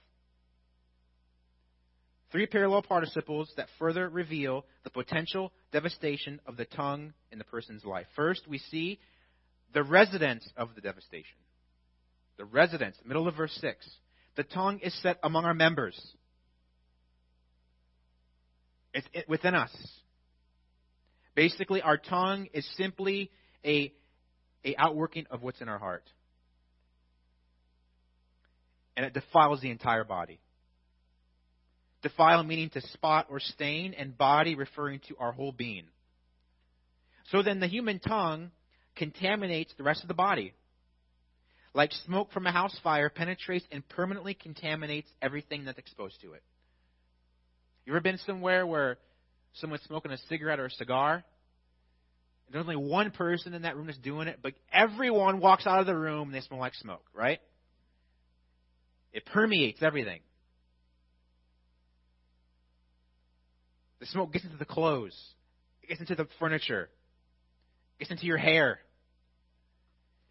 Three 2.33 2.47
parallel 2.47 2.80
participles 2.80 3.53
that 3.59 3.68
further 3.78 4.09
reveal 4.09 4.64
the 4.85 4.91
potential 4.91 5.53
devastation 5.70 6.41
of 6.47 6.57
the 6.57 6.64
tongue 6.64 7.12
in 7.30 7.37
the 7.37 7.45
person's 7.45 7.85
life. 7.85 8.07
First, 8.16 8.49
we 8.49 8.57
see 8.57 8.99
the 9.74 9.83
residence 9.83 10.49
of 10.57 10.74
the 10.74 10.80
devastation. 10.80 11.37
The 12.39 12.47
residence, 12.47 12.97
middle 13.05 13.28
of 13.28 13.37
verse 13.37 13.57
6. 13.61 13.87
The 14.37 14.45
tongue 14.45 14.78
is 14.78 14.99
set 15.03 15.18
among 15.22 15.45
our 15.45 15.53
members. 15.53 16.01
It's 18.95 19.07
within 19.28 19.55
us. 19.55 19.70
Basically, 21.35 21.83
our 21.83 21.99
tongue 21.99 22.49
is 22.55 22.66
simply 22.78 23.30
a, 23.62 23.93
a 24.64 24.74
outworking 24.78 25.26
of 25.30 25.43
what's 25.43 25.61
in 25.61 25.68
our 25.68 25.78
heart. 25.78 26.05
And 28.97 29.05
it 29.05 29.12
defiles 29.12 29.61
the 29.61 29.70
entire 29.70 30.05
body. 30.05 30.41
Defile 32.03 32.43
meaning 32.43 32.71
to 32.71 32.81
spot 32.89 33.27
or 33.31 33.41
stain, 33.41 33.95
and 33.95 34.17
body 34.17 34.55
referring 34.55 35.01
to 35.09 35.17
our 35.19 35.33
whole 35.33 35.53
being. 35.53 35.85
So 37.31 37.43
then 37.43 37.61
the 37.61 37.69
human 37.69 37.99
tongue 38.01 38.51
contaminates 38.97 39.73
the 39.77 39.85
rest 39.85 40.03
of 40.03 40.09
the 40.09 40.15
body. 40.15 40.53
Like 41.75 41.93
smoke 42.05 42.33
from 42.33 42.47
a 42.47 42.53
house 42.53 42.79
fire 42.83 43.09
penetrates 43.09 43.65
and 43.71 43.89
permanently 43.89 44.35
contaminates 44.35 45.09
everything 45.23 45.65
that's 45.65 45.79
exposed 45.79 46.21
to 46.21 46.33
it. 46.35 46.43
You 47.87 47.95
ever 47.95 48.01
been 48.01 48.19
somewhere 48.19 48.67
where 48.67 48.99
someone's 49.55 49.83
smoking 49.85 50.13
a 50.13 50.19
cigarette 50.29 50.61
or 50.61 50.67
a 50.67 50.71
cigar? 50.71 51.15
And 51.15 52.55
there's 52.55 52.63
only 52.63 52.77
one 52.77 53.11
person 53.11 53.55
in 53.55 53.63
that 53.63 53.77
room 53.77 53.87
that's 53.87 53.99
doing 53.99 54.29
it, 54.29 54.41
but 54.43 54.53
everyone 54.73 55.41
walks 55.41 55.67
out 55.67 55.81
of 55.81 55.87
the 55.87 55.97
room 55.97 56.29
and 56.29 56.35
they 56.35 56.41
smell 56.41 56.61
like 56.61 56.75
smoke, 56.75 57.05
right? 57.15 57.41
It 59.13 59.25
permeates 59.27 59.83
everything. 59.83 60.21
The 64.03 64.07
smoke 64.07 64.33
gets 64.33 64.45
into 64.45 64.57
the 64.57 64.65
clothes, 64.65 65.17
it 65.81 65.87
gets 65.87 66.01
into 66.01 66.17
the 66.17 66.27
furniture, 66.41 66.89
it 67.95 68.01
gets 68.01 68.11
into 68.11 68.27
your 68.27 68.37
hair. 68.37 68.81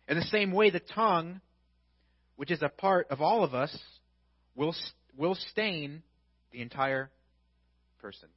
In 0.09 0.17
the 0.17 0.25
same 0.25 0.51
way, 0.51 0.71
the 0.71 0.81
tongue, 0.81 1.39
which 2.35 2.51
is 2.51 2.61
a 2.61 2.67
part 2.67 3.07
of 3.11 3.21
all 3.21 3.45
of 3.45 3.53
us, 3.53 3.73
will, 4.55 4.75
will 5.15 5.35
stain 5.35 6.03
the 6.51 6.61
entire 6.61 7.11
person. 8.01 8.27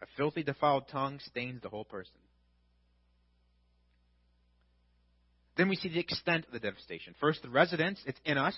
A 0.00 0.06
filthy, 0.16 0.44
defiled 0.44 0.84
tongue 0.86 1.18
stains 1.26 1.60
the 1.62 1.68
whole 1.68 1.84
person. 1.84 2.14
Then 5.56 5.68
we 5.68 5.74
see 5.74 5.88
the 5.88 5.98
extent 5.98 6.46
of 6.46 6.52
the 6.52 6.60
devastation. 6.60 7.16
First, 7.18 7.42
the 7.42 7.50
residence, 7.50 8.00
it's 8.06 8.20
in 8.24 8.38
us, 8.38 8.54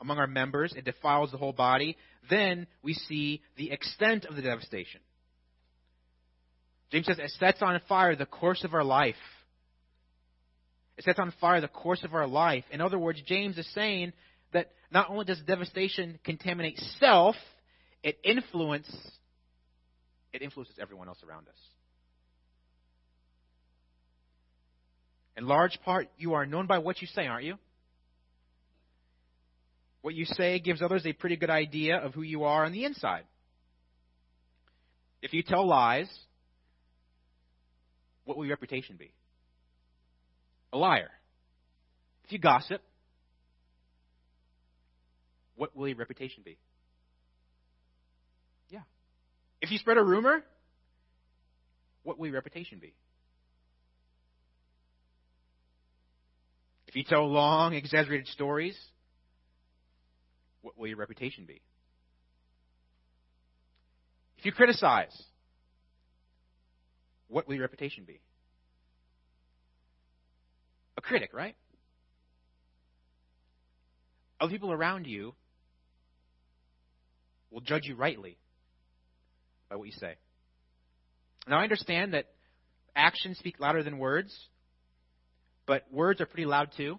among 0.00 0.18
our 0.18 0.26
members, 0.26 0.72
it 0.76 0.84
defiles 0.84 1.30
the 1.30 1.38
whole 1.38 1.52
body. 1.52 1.96
Then 2.30 2.66
we 2.82 2.94
see 2.94 3.42
the 3.56 3.70
extent 3.70 4.24
of 4.24 4.36
the 4.36 4.42
devastation. 4.42 5.00
James 6.90 7.06
says 7.06 7.18
it 7.18 7.30
sets 7.38 7.60
on 7.62 7.78
fire 7.88 8.16
the 8.16 8.26
course 8.26 8.64
of 8.64 8.74
our 8.74 8.84
life. 8.84 9.16
It 10.96 11.04
sets 11.04 11.18
on 11.18 11.32
fire 11.40 11.60
the 11.60 11.68
course 11.68 12.02
of 12.02 12.14
our 12.14 12.26
life. 12.26 12.64
In 12.70 12.80
other 12.80 12.98
words, 12.98 13.20
James 13.26 13.58
is 13.58 13.68
saying 13.74 14.12
that 14.52 14.72
not 14.90 15.10
only 15.10 15.24
does 15.24 15.40
devastation 15.46 16.18
contaminate 16.24 16.78
self, 16.98 17.36
it 18.02 18.18
influence 18.24 18.90
it 20.32 20.42
influences 20.42 20.76
everyone 20.80 21.08
else 21.08 21.18
around 21.26 21.48
us. 21.48 21.54
In 25.36 25.46
large 25.46 25.78
part, 25.84 26.08
you 26.18 26.34
are 26.34 26.44
known 26.44 26.66
by 26.66 26.78
what 26.78 27.00
you 27.00 27.06
say, 27.06 27.26
aren't 27.26 27.44
you? 27.44 27.54
What 30.02 30.14
you 30.14 30.24
say 30.24 30.58
gives 30.60 30.80
others 30.80 31.04
a 31.06 31.12
pretty 31.12 31.36
good 31.36 31.50
idea 31.50 31.96
of 31.96 32.14
who 32.14 32.22
you 32.22 32.44
are 32.44 32.64
on 32.64 32.72
the 32.72 32.84
inside. 32.84 33.24
If 35.20 35.32
you 35.32 35.42
tell 35.42 35.66
lies, 35.66 36.08
what 38.24 38.36
will 38.36 38.44
your 38.44 38.54
reputation 38.54 38.96
be? 38.96 39.12
A 40.72 40.78
liar. 40.78 41.10
If 42.24 42.32
you 42.32 42.38
gossip, 42.38 42.82
what 45.56 45.74
will 45.74 45.88
your 45.88 45.96
reputation 45.96 46.42
be? 46.44 46.58
Yeah. 48.68 48.82
If 49.60 49.70
you 49.72 49.78
spread 49.78 49.96
a 49.96 50.04
rumor, 50.04 50.44
what 52.04 52.18
will 52.18 52.26
your 52.26 52.36
reputation 52.36 52.78
be? 52.78 52.94
If 56.86 56.96
you 56.96 57.02
tell 57.02 57.26
long, 57.28 57.74
exaggerated 57.74 58.28
stories, 58.28 58.76
what 60.68 60.78
will 60.78 60.88
your 60.88 60.98
reputation 60.98 61.46
be? 61.46 61.62
If 64.36 64.44
you 64.44 64.52
criticize, 64.52 65.16
what 67.28 67.48
will 67.48 67.54
your 67.54 67.62
reputation 67.62 68.04
be? 68.06 68.20
A 70.98 71.00
critic, 71.00 71.30
right? 71.32 71.56
Other 74.38 74.52
people 74.52 74.72
around 74.72 75.06
you 75.06 75.34
will 77.50 77.62
judge 77.62 77.84
you 77.84 77.96
rightly 77.96 78.36
by 79.70 79.76
what 79.76 79.86
you 79.86 79.94
say. 79.98 80.16
Now, 81.48 81.60
I 81.60 81.62
understand 81.62 82.12
that 82.12 82.26
actions 82.94 83.38
speak 83.38 83.58
louder 83.58 83.82
than 83.82 83.98
words, 83.98 84.36
but 85.66 85.84
words 85.90 86.20
are 86.20 86.26
pretty 86.26 86.44
loud 86.44 86.72
too. 86.76 86.98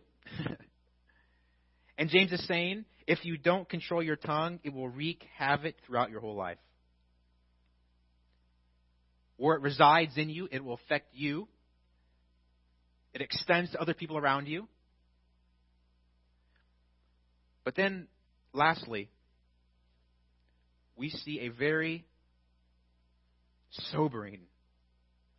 and 1.99 2.09
James 2.09 2.31
is 2.31 2.45
saying 2.47 2.85
if 3.09 3.25
you 3.25 3.37
don't 3.37 3.67
control 3.67 4.03
your 4.03 4.15
tongue, 4.15 4.59
it 4.63 4.71
will 4.71 4.87
wreak 4.87 5.25
havoc 5.35 5.73
throughout 5.83 6.11
your 6.11 6.19
whole 6.19 6.35
life. 6.35 6.59
Where 9.37 9.55
it 9.55 9.63
resides 9.63 10.15
in 10.15 10.29
you, 10.29 10.47
it 10.51 10.63
will 10.63 10.75
affect 10.75 11.07
you. 11.15 11.47
It 13.15 13.21
extends 13.21 13.71
to 13.71 13.81
other 13.81 13.95
people 13.95 14.15
around 14.15 14.47
you. 14.47 14.67
But 17.63 17.75
then, 17.75 18.07
lastly, 18.53 19.09
we 20.95 21.09
see 21.09 21.39
a 21.39 21.47
very 21.49 22.05
sobering 23.71 24.41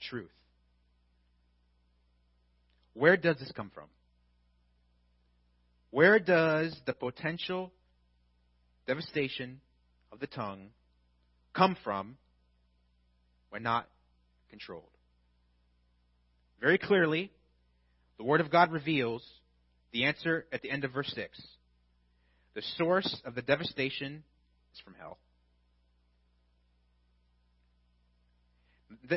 truth. 0.08 0.32
Where 2.94 3.16
does 3.16 3.38
this 3.38 3.52
come 3.54 3.70
from? 3.72 3.86
Where 5.90 6.18
does 6.18 6.76
the 6.86 6.92
potential 6.92 7.72
devastation 8.86 9.60
of 10.12 10.20
the 10.20 10.26
tongue 10.26 10.68
come 11.54 11.76
from 11.82 12.16
when 13.50 13.62
not 13.62 13.88
controlled? 14.50 14.84
Very 16.60 16.78
clearly, 16.78 17.32
the 18.18 18.24
Word 18.24 18.40
of 18.40 18.50
God 18.50 18.70
reveals 18.70 19.26
the 19.92 20.04
answer 20.04 20.46
at 20.52 20.62
the 20.62 20.70
end 20.70 20.84
of 20.84 20.92
verse 20.92 21.10
6. 21.14 21.40
The 22.54 22.62
source 22.76 23.20
of 23.24 23.34
the 23.34 23.42
devastation 23.42 24.22
is 24.74 24.80
from 24.80 24.94
hell. 24.98 25.18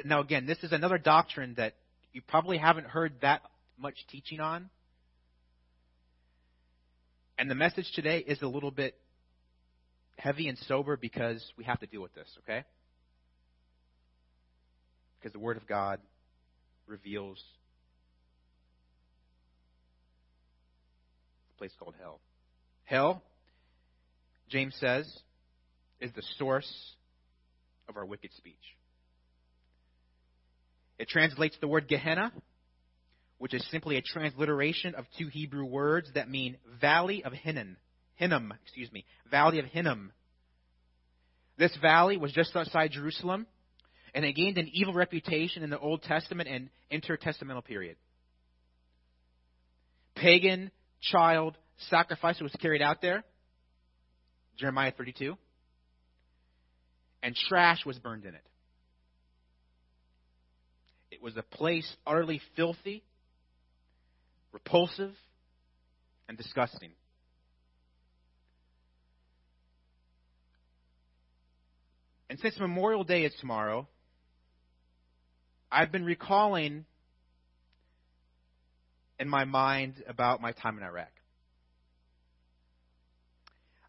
Now, 0.05 0.21
again, 0.21 0.45
this 0.45 0.59
is 0.63 0.71
another 0.71 0.97
doctrine 0.97 1.55
that 1.57 1.76
you 2.13 2.21
probably 2.21 2.57
haven't 2.57 2.88
heard 2.88 3.13
that 3.21 3.41
much 3.78 3.95
teaching 4.09 4.39
on. 4.39 4.69
And 7.38 7.49
the 7.49 7.55
message 7.55 7.91
today 7.93 8.19
is 8.19 8.41
a 8.41 8.47
little 8.47 8.71
bit 8.71 8.95
heavy 10.17 10.47
and 10.47 10.57
sober 10.59 10.97
because 10.97 11.43
we 11.57 11.63
have 11.63 11.79
to 11.79 11.88
deal 11.88 12.01
with 12.01 12.13
this, 12.13 12.27
okay? 12.43 12.63
Because 15.19 15.34
the 15.34 15.39
Word 15.39 15.57
of 15.57 15.67
God 15.67 15.99
reveals 16.88 17.41
a 21.55 21.57
place 21.57 21.71
called 21.79 21.95
hell. 21.99 22.19
Hell, 22.84 23.23
James 24.49 24.75
says, 24.79 25.11
is 25.99 26.11
the 26.15 26.23
source 26.38 26.71
of 27.88 27.97
our 27.97 28.05
wicked 28.05 28.31
speech. 28.36 28.55
It 30.99 31.07
translates 31.07 31.57
the 31.59 31.67
word 31.67 31.88
Gehenna, 31.88 32.31
which 33.43 33.53
is 33.53 33.69
simply 33.71 33.97
a 33.97 34.01
transliteration 34.01 34.95
of 34.95 35.03
two 35.17 35.27
Hebrew 35.27 35.65
words 35.65 36.09
that 36.15 36.29
mean 36.29 36.55
Valley 36.79 37.25
of 37.25 37.33
Hinnom. 37.33 37.75
Hinnom, 38.15 38.53
excuse 38.63 38.89
me, 38.89 39.03
Valley 39.29 39.59
of 39.59 39.65
Hinnom. 39.65 40.13
This 41.57 41.75
valley 41.81 42.15
was 42.15 42.31
just 42.31 42.55
outside 42.55 42.91
Jerusalem. 42.91 43.45
and 44.15 44.23
it 44.23 44.31
gained 44.31 44.57
an 44.57 44.69
evil 44.71 44.93
reputation 44.93 45.61
in 45.61 45.69
the 45.69 45.77
Old 45.77 46.03
Testament 46.03 46.47
and 46.47 46.69
intertestamental 46.89 47.65
period. 47.65 47.97
Pagan 50.15 50.71
child 51.01 51.57
sacrifice 51.89 52.39
was 52.39 52.55
carried 52.61 52.81
out 52.81 53.01
there, 53.01 53.25
Jeremiah 54.57 54.93
32, 54.97 55.35
and 57.21 57.35
trash 57.35 57.85
was 57.85 57.99
burned 57.99 58.23
in 58.23 58.35
it. 58.35 58.45
It 61.11 61.21
was 61.21 61.35
a 61.35 61.43
place 61.43 61.93
utterly 62.07 62.39
filthy, 62.55 63.03
repulsive, 64.53 65.13
and 66.29 66.37
disgusting. 66.37 66.91
And 72.29 72.39
since 72.39 72.57
Memorial 72.59 73.03
Day 73.03 73.25
is 73.25 73.33
tomorrow, 73.39 73.87
I've 75.71 75.91
been 75.91 76.05
recalling 76.05 76.85
in 79.19 79.27
my 79.27 79.45
mind 79.45 80.03
about 80.07 80.41
my 80.41 80.51
time 80.51 80.77
in 80.77 80.83
Iraq. 80.83 81.11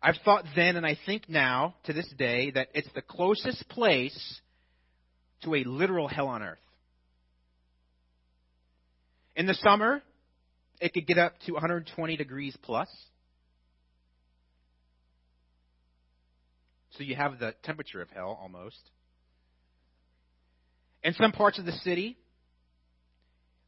I've 0.02 0.16
thought 0.24 0.44
then, 0.54 0.76
and 0.76 0.84
I 0.84 0.98
think 1.06 1.30
now, 1.30 1.76
to 1.84 1.94
this 1.94 2.12
day, 2.18 2.50
that 2.50 2.68
it's 2.74 2.88
the 2.94 3.00
closest 3.00 3.66
place 3.70 4.40
to 5.42 5.54
a 5.54 5.64
literal 5.64 6.08
hell 6.08 6.28
on 6.28 6.42
earth. 6.42 6.58
In 9.34 9.46
the 9.46 9.54
summer, 9.54 10.02
it 10.80 10.92
could 10.92 11.06
get 11.06 11.18
up 11.18 11.34
to 11.46 11.52
120 11.52 12.16
degrees 12.16 12.56
plus. 12.62 12.88
So 16.96 17.02
you 17.02 17.16
have 17.16 17.38
the 17.38 17.54
temperature 17.64 18.00
of 18.00 18.10
hell 18.10 18.38
almost. 18.40 18.78
In 21.02 21.12
some 21.14 21.32
parts 21.32 21.58
of 21.58 21.64
the 21.64 21.72
city, 21.72 22.16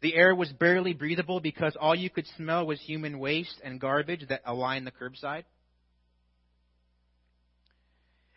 the 0.00 0.14
air 0.14 0.34
was 0.34 0.50
barely 0.52 0.94
breathable 0.94 1.40
because 1.40 1.76
all 1.78 1.94
you 1.94 2.08
could 2.08 2.26
smell 2.36 2.66
was 2.66 2.80
human 2.80 3.18
waste 3.18 3.60
and 3.64 3.80
garbage 3.80 4.26
that 4.28 4.42
aligned 4.44 4.86
the 4.86 4.92
curbside. 4.92 5.44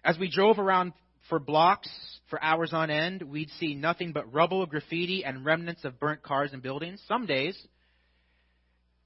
As 0.03 0.17
we 0.17 0.31
drove 0.31 0.57
around 0.57 0.93
for 1.27 1.39
blocks 1.39 1.89
for 2.29 2.41
hours 2.43 2.73
on 2.73 2.89
end, 2.89 3.21
we'd 3.21 3.49
see 3.59 3.75
nothing 3.75 4.11
but 4.11 4.33
rubble, 4.33 4.65
graffiti, 4.65 5.23
and 5.23 5.45
remnants 5.45 5.85
of 5.85 5.99
burnt 5.99 6.23
cars 6.23 6.51
and 6.53 6.63
buildings. 6.63 7.01
Some 7.07 7.25
days, 7.25 7.55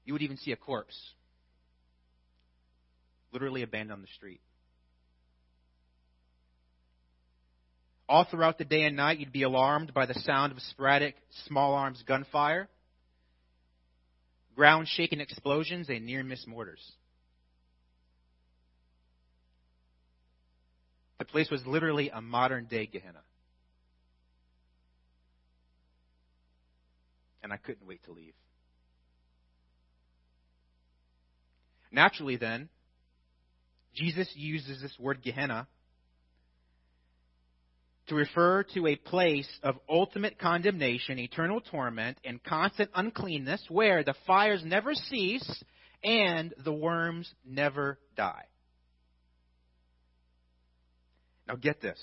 you 0.04 0.12
would 0.12 0.22
even 0.22 0.36
see 0.36 0.52
a 0.52 0.56
corpse 0.56 0.96
literally 3.32 3.62
abandoned 3.62 3.92
on 3.92 4.00
the 4.00 4.08
street. 4.14 4.40
All 8.08 8.24
throughout 8.24 8.58
the 8.58 8.64
day 8.64 8.82
and 8.84 8.96
night, 8.96 9.18
you'd 9.18 9.32
be 9.32 9.42
alarmed 9.42 9.92
by 9.92 10.06
the 10.06 10.14
sound 10.14 10.52
of 10.52 10.60
sporadic 10.60 11.16
small 11.46 11.74
arms 11.74 12.02
gunfire, 12.06 12.68
ground 14.54 14.88
shaking 14.88 15.20
explosions, 15.20 15.88
and 15.88 16.06
near 16.06 16.22
miss 16.22 16.46
mortars. 16.46 16.80
The 21.18 21.24
place 21.24 21.50
was 21.50 21.66
literally 21.66 22.10
a 22.10 22.20
modern 22.20 22.66
day 22.66 22.86
Gehenna. 22.86 23.22
And 27.42 27.52
I 27.52 27.56
couldn't 27.56 27.86
wait 27.86 28.04
to 28.04 28.12
leave. 28.12 28.34
Naturally, 31.94 32.36
then, 32.36 32.68
Jesus 33.94 34.28
uses 34.34 34.82
this 34.82 34.92
word 34.98 35.22
Gehenna 35.22 35.68
to 38.08 38.16
refer 38.16 38.64
to 38.74 38.88
a 38.88 38.96
place 38.96 39.48
of 39.62 39.76
ultimate 39.88 40.40
condemnation, 40.40 41.20
eternal 41.20 41.60
torment, 41.60 42.18
and 42.24 42.42
constant 42.42 42.90
uncleanness 42.96 43.64
where 43.68 44.02
the 44.02 44.14
fires 44.26 44.62
never 44.64 44.92
cease 44.92 45.64
and 46.02 46.52
the 46.64 46.72
worms 46.72 47.32
never 47.46 48.00
die. 48.16 48.44
Now 51.46 51.54
get 51.54 51.80
this. 51.80 52.02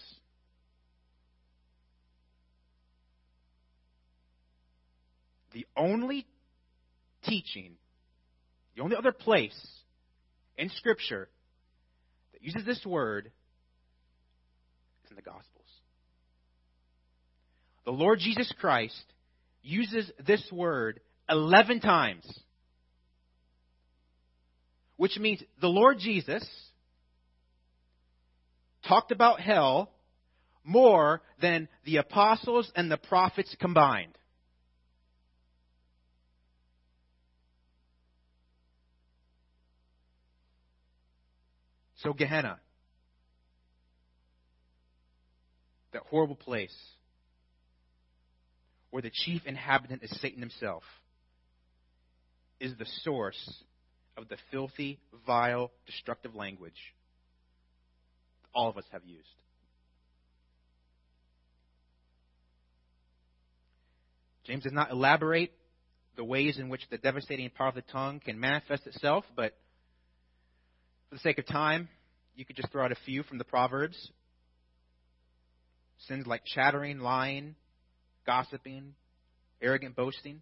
The 5.51 5.67
only 5.75 6.25
teaching, 7.25 7.73
the 8.77 8.83
only 8.83 8.95
other 8.95 9.11
place 9.11 9.80
in 10.57 10.69
Scripture 10.69 11.29
that 12.33 12.43
uses 12.43 12.65
this 12.65 12.85
word 12.85 13.31
is 15.03 15.09
in 15.09 15.15
the 15.15 15.21
Gospels. 15.21 15.45
The 17.85 17.91
Lord 17.91 18.19
Jesus 18.19 18.51
Christ 18.59 19.03
uses 19.63 20.11
this 20.25 20.47
word 20.51 20.99
11 21.29 21.79
times, 21.79 22.25
which 24.97 25.17
means 25.17 25.41
the 25.59 25.67
Lord 25.67 25.97
Jesus 25.99 26.47
talked 28.87 29.11
about 29.11 29.39
hell 29.39 29.91
more 30.63 31.21
than 31.41 31.67
the 31.85 31.97
apostles 31.97 32.71
and 32.75 32.91
the 32.91 32.97
prophets 32.97 33.55
combined. 33.59 34.17
So, 42.03 42.13
Gehenna, 42.13 42.59
that 45.93 46.03
horrible 46.09 46.35
place 46.35 46.75
where 48.89 49.01
the 49.01 49.11
chief 49.11 49.43
inhabitant 49.45 50.03
is 50.03 50.19
Satan 50.19 50.41
himself, 50.41 50.83
is 52.59 52.75
the 52.77 52.85
source 53.03 53.63
of 54.17 54.27
the 54.27 54.37
filthy, 54.51 54.99
vile, 55.25 55.71
destructive 55.85 56.35
language 56.35 56.93
all 58.53 58.69
of 58.69 58.77
us 58.77 58.83
have 58.91 59.03
used. 59.05 59.27
James 64.43 64.63
does 64.63 64.73
not 64.73 64.91
elaborate 64.91 65.53
the 66.17 66.23
ways 66.23 66.57
in 66.57 66.67
which 66.67 66.81
the 66.89 66.97
devastating 66.97 67.49
power 67.49 67.69
of 67.69 67.75
the 67.75 67.81
tongue 67.81 68.19
can 68.19 68.39
manifest 68.39 68.85
itself, 68.87 69.23
but 69.35 69.53
for 71.11 71.15
the 71.15 71.21
sake 71.21 71.39
of 71.39 71.45
time, 71.45 71.89
you 72.35 72.45
could 72.45 72.55
just 72.55 72.71
throw 72.71 72.85
out 72.85 72.93
a 72.93 72.97
few 73.05 73.23
from 73.23 73.37
the 73.37 73.43
Proverbs. 73.43 74.11
Sins 76.07 76.25
like 76.25 76.41
chattering, 76.45 76.99
lying, 76.99 77.55
gossiping, 78.25 78.93
arrogant 79.61 79.97
boasting. 79.97 80.41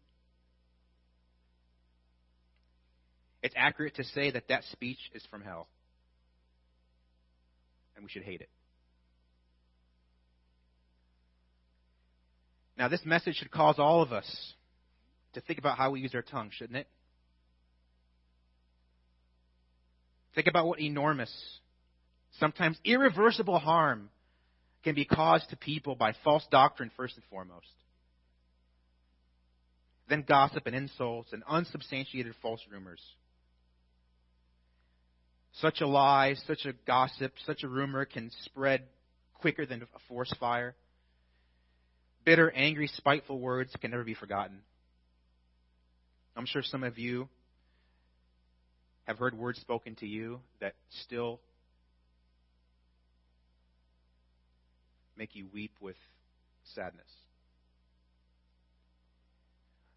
It's 3.41 3.55
accurate 3.57 3.95
to 3.95 4.03
say 4.03 4.29
that 4.29 4.47
that 4.49 4.63
speech 4.71 4.99
is 5.15 5.25
from 5.31 5.41
hell. 5.41 5.67
And 7.95 8.05
we 8.05 8.11
should 8.11 8.23
hate 8.23 8.41
it. 8.41 8.49
Now, 12.77 12.89
this 12.89 13.01
message 13.05 13.37
should 13.37 13.49
cause 13.49 13.79
all 13.79 14.03
of 14.03 14.13
us 14.13 14.53
to 15.33 15.41
think 15.41 15.57
about 15.57 15.79
how 15.79 15.89
we 15.89 15.99
use 15.99 16.13
our 16.13 16.21
tongue, 16.21 16.51
shouldn't 16.53 16.77
it? 16.77 16.87
Think 20.35 20.47
about 20.47 20.67
what 20.67 20.79
enormous, 20.79 21.31
sometimes 22.39 22.77
irreversible 22.85 23.59
harm 23.59 24.09
can 24.83 24.95
be 24.95 25.05
caused 25.05 25.49
to 25.49 25.57
people 25.57 25.95
by 25.95 26.13
false 26.23 26.45
doctrine, 26.51 26.91
first 26.95 27.15
and 27.15 27.23
foremost. 27.29 27.67
Then 30.07 30.23
gossip 30.27 30.65
and 30.65 30.75
insults 30.75 31.33
and 31.33 31.43
unsubstantiated 31.47 32.33
false 32.41 32.61
rumors. 32.71 33.01
Such 35.53 35.81
a 35.81 35.87
lie, 35.87 36.35
such 36.47 36.65
a 36.65 36.73
gossip, 36.87 37.33
such 37.45 37.63
a 37.63 37.67
rumor 37.67 38.05
can 38.05 38.31
spread 38.43 38.83
quicker 39.35 39.65
than 39.65 39.81
a 39.81 39.99
forest 40.07 40.35
fire. 40.39 40.75
Bitter, 42.23 42.51
angry, 42.51 42.87
spiteful 42.87 43.39
words 43.39 43.71
can 43.81 43.91
never 43.91 44.03
be 44.03 44.13
forgotten. 44.13 44.61
I'm 46.35 46.45
sure 46.45 46.61
some 46.63 46.83
of 46.83 46.97
you 46.97 47.27
have 49.09 49.17
heard 49.17 49.35
words 49.35 49.59
spoken 49.59 49.95
to 49.95 50.05
you 50.05 50.39
that 50.61 50.75
still 51.01 51.39
make 55.17 55.35
you 55.35 55.47
weep 55.51 55.71
with 55.81 55.95
sadness. 56.75 57.09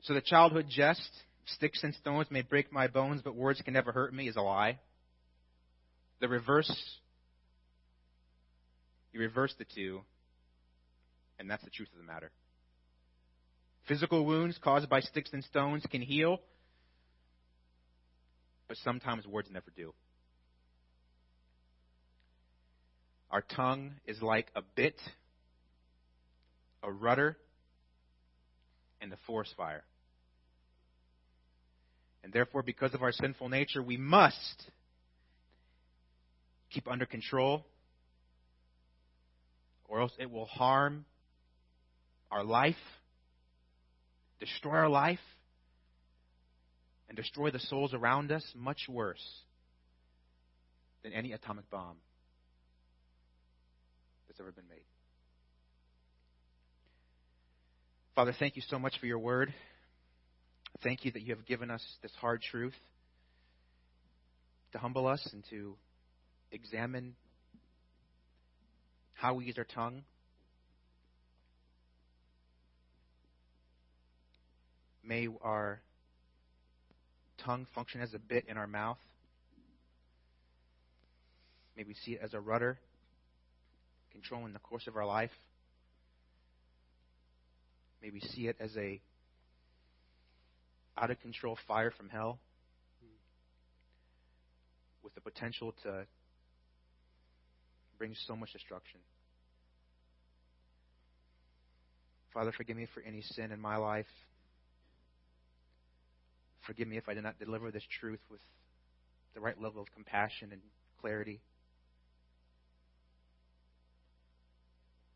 So 0.01 0.15
the 0.15 0.23
childhood 0.23 0.65
jest, 0.67 1.11
sticks 1.45 1.85
and 1.85 1.95
stones 1.95 2.29
may 2.31 2.41
break 2.41 2.73
my 2.73 2.87
bones, 2.87 3.21
but 3.23 3.37
words 3.37 3.61
can 3.61 3.75
never 3.75 3.93
hurt 3.93 4.15
me, 4.15 4.29
is 4.29 4.37
a 4.37 4.41
lie. 4.41 4.79
The 6.21 6.29
reverse, 6.29 6.73
you 9.13 9.21
reverse 9.21 9.55
the 9.59 9.67
two, 9.75 10.01
and 11.39 11.51
that's 11.51 11.63
the 11.65 11.71
truth 11.71 11.91
of 11.93 11.99
the 11.99 12.11
matter. 12.11 12.31
Physical 13.87 14.25
wounds 14.25 14.59
caused 14.65 14.89
by 14.89 15.01
sticks 15.01 15.31
and 15.35 15.45
stones 15.45 15.85
can 15.91 16.01
heal, 16.01 16.39
but 18.69 18.77
sometimes 18.79 19.27
words 19.27 19.49
never 19.51 19.71
do. 19.77 19.93
Our 23.31 23.43
tongue 23.43 23.93
is 24.07 24.21
like 24.21 24.49
a 24.55 24.63
bit 24.75 24.97
a 26.83 26.91
rudder, 26.91 27.37
and 29.01 29.13
a 29.13 29.17
forest 29.27 29.55
fire. 29.57 29.85
And 32.25 32.33
therefore, 32.33 32.63
because 32.63 32.95
of 32.95 33.03
our 33.03 33.13
sinful 33.13 33.49
nature, 33.49 33.83
we 33.83 33.97
must 33.97 34.71
keep 36.71 36.89
under 36.89 37.07
control, 37.07 37.65
or 39.89 40.01
else 40.01 40.13
it 40.19 40.31
will 40.31 40.47
harm 40.47 41.05
our 42.31 42.45
life, 42.45 42.77
destroy 44.41 44.73
our 44.73 44.89
life, 44.89 45.19
and 47.13 47.17
destroy 47.19 47.51
the 47.51 47.59
souls 47.59 47.93
around 47.93 48.33
us 48.33 48.43
much 48.57 48.87
worse 48.89 49.43
than 51.03 51.13
any 51.13 51.33
atomic 51.33 51.69
bomb 51.69 51.99
that's 54.27 54.41
ever 54.41 54.51
been 54.51 54.67
made. 54.71 54.81
Father, 58.15 58.35
thank 58.39 58.57
you 58.57 58.63
so 58.67 58.79
much 58.79 58.95
for 58.99 59.05
your 59.05 59.19
word. 59.19 59.53
Thank 60.83 61.05
you 61.05 61.11
that 61.11 61.21
you 61.21 61.35
have 61.35 61.45
given 61.45 61.71
us 61.71 61.85
this 62.01 62.13
hard 62.19 62.41
truth 62.41 62.73
to 64.73 64.79
humble 64.79 65.07
us 65.07 65.29
and 65.35 65.45
to 65.51 65.77
examine 66.51 67.15
how 69.13 69.35
we 69.35 69.45
use 69.45 69.59
our 69.59 69.65
tongue. 69.65 70.03
May 75.05 75.29
our 75.43 75.83
tongue 77.45 77.67
function 77.75 78.01
as 78.01 78.15
a 78.15 78.19
bit 78.19 78.45
in 78.49 78.57
our 78.57 78.67
mouth. 78.67 78.99
May 81.77 81.85
we 81.85 81.95
see 81.95 82.13
it 82.13 82.21
as 82.23 82.35
a 82.35 82.41
rudder 82.41 82.79
controlling 84.13 84.53
the 84.53 84.59
course 84.59 84.87
of 84.87 84.97
our 84.97 85.07
life. 85.07 85.31
May 88.03 88.11
we 88.11 88.21
see 88.21 88.49
it 88.49 88.57
as 88.61 88.77
a 88.77 89.01
out 90.99 91.11
of 91.11 91.21
control 91.21 91.57
fire 91.67 91.91
from 91.91 92.09
hell 92.09 92.39
with 95.03 95.15
the 95.15 95.21
potential 95.21 95.75
to 95.83 96.05
bring 97.99 98.15
so 98.27 98.37
much 98.37 98.53
destruction. 98.53 99.01
Father, 102.35 102.53
forgive 102.53 102.77
me 102.77 102.87
for 102.95 103.03
any 103.03 103.23
sin 103.23 103.53
in 103.53 103.61
my 103.61 103.77
life. 103.77 104.07
Forgive 106.63 106.89
me 106.89 106.97
if 106.97 107.09
I 107.09 107.15
did 107.15 107.23
not 107.23 107.39
deliver 107.39 107.71
this 107.71 107.85
truth 108.01 108.21
with 108.31 108.41
the 109.35 109.41
right 109.41 109.61
level 109.61 109.83
of 109.83 109.93
compassion 109.93 110.51
and 110.53 110.61
clarity. 111.01 111.41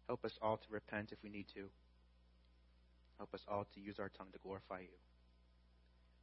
Help 0.06 0.24
us 0.24 0.32
all 0.40 0.56
to 0.56 0.66
repent 0.70 1.10
if 1.12 1.18
we 1.22 1.30
need 1.30 1.46
to. 1.54 1.68
Help 3.18 3.32
us 3.34 3.40
all 3.48 3.66
to 3.74 3.80
use 3.80 3.98
our 3.98 4.10
tongue 4.16 4.28
to 4.32 4.38
glorify 4.38 4.80
you. 4.80 5.15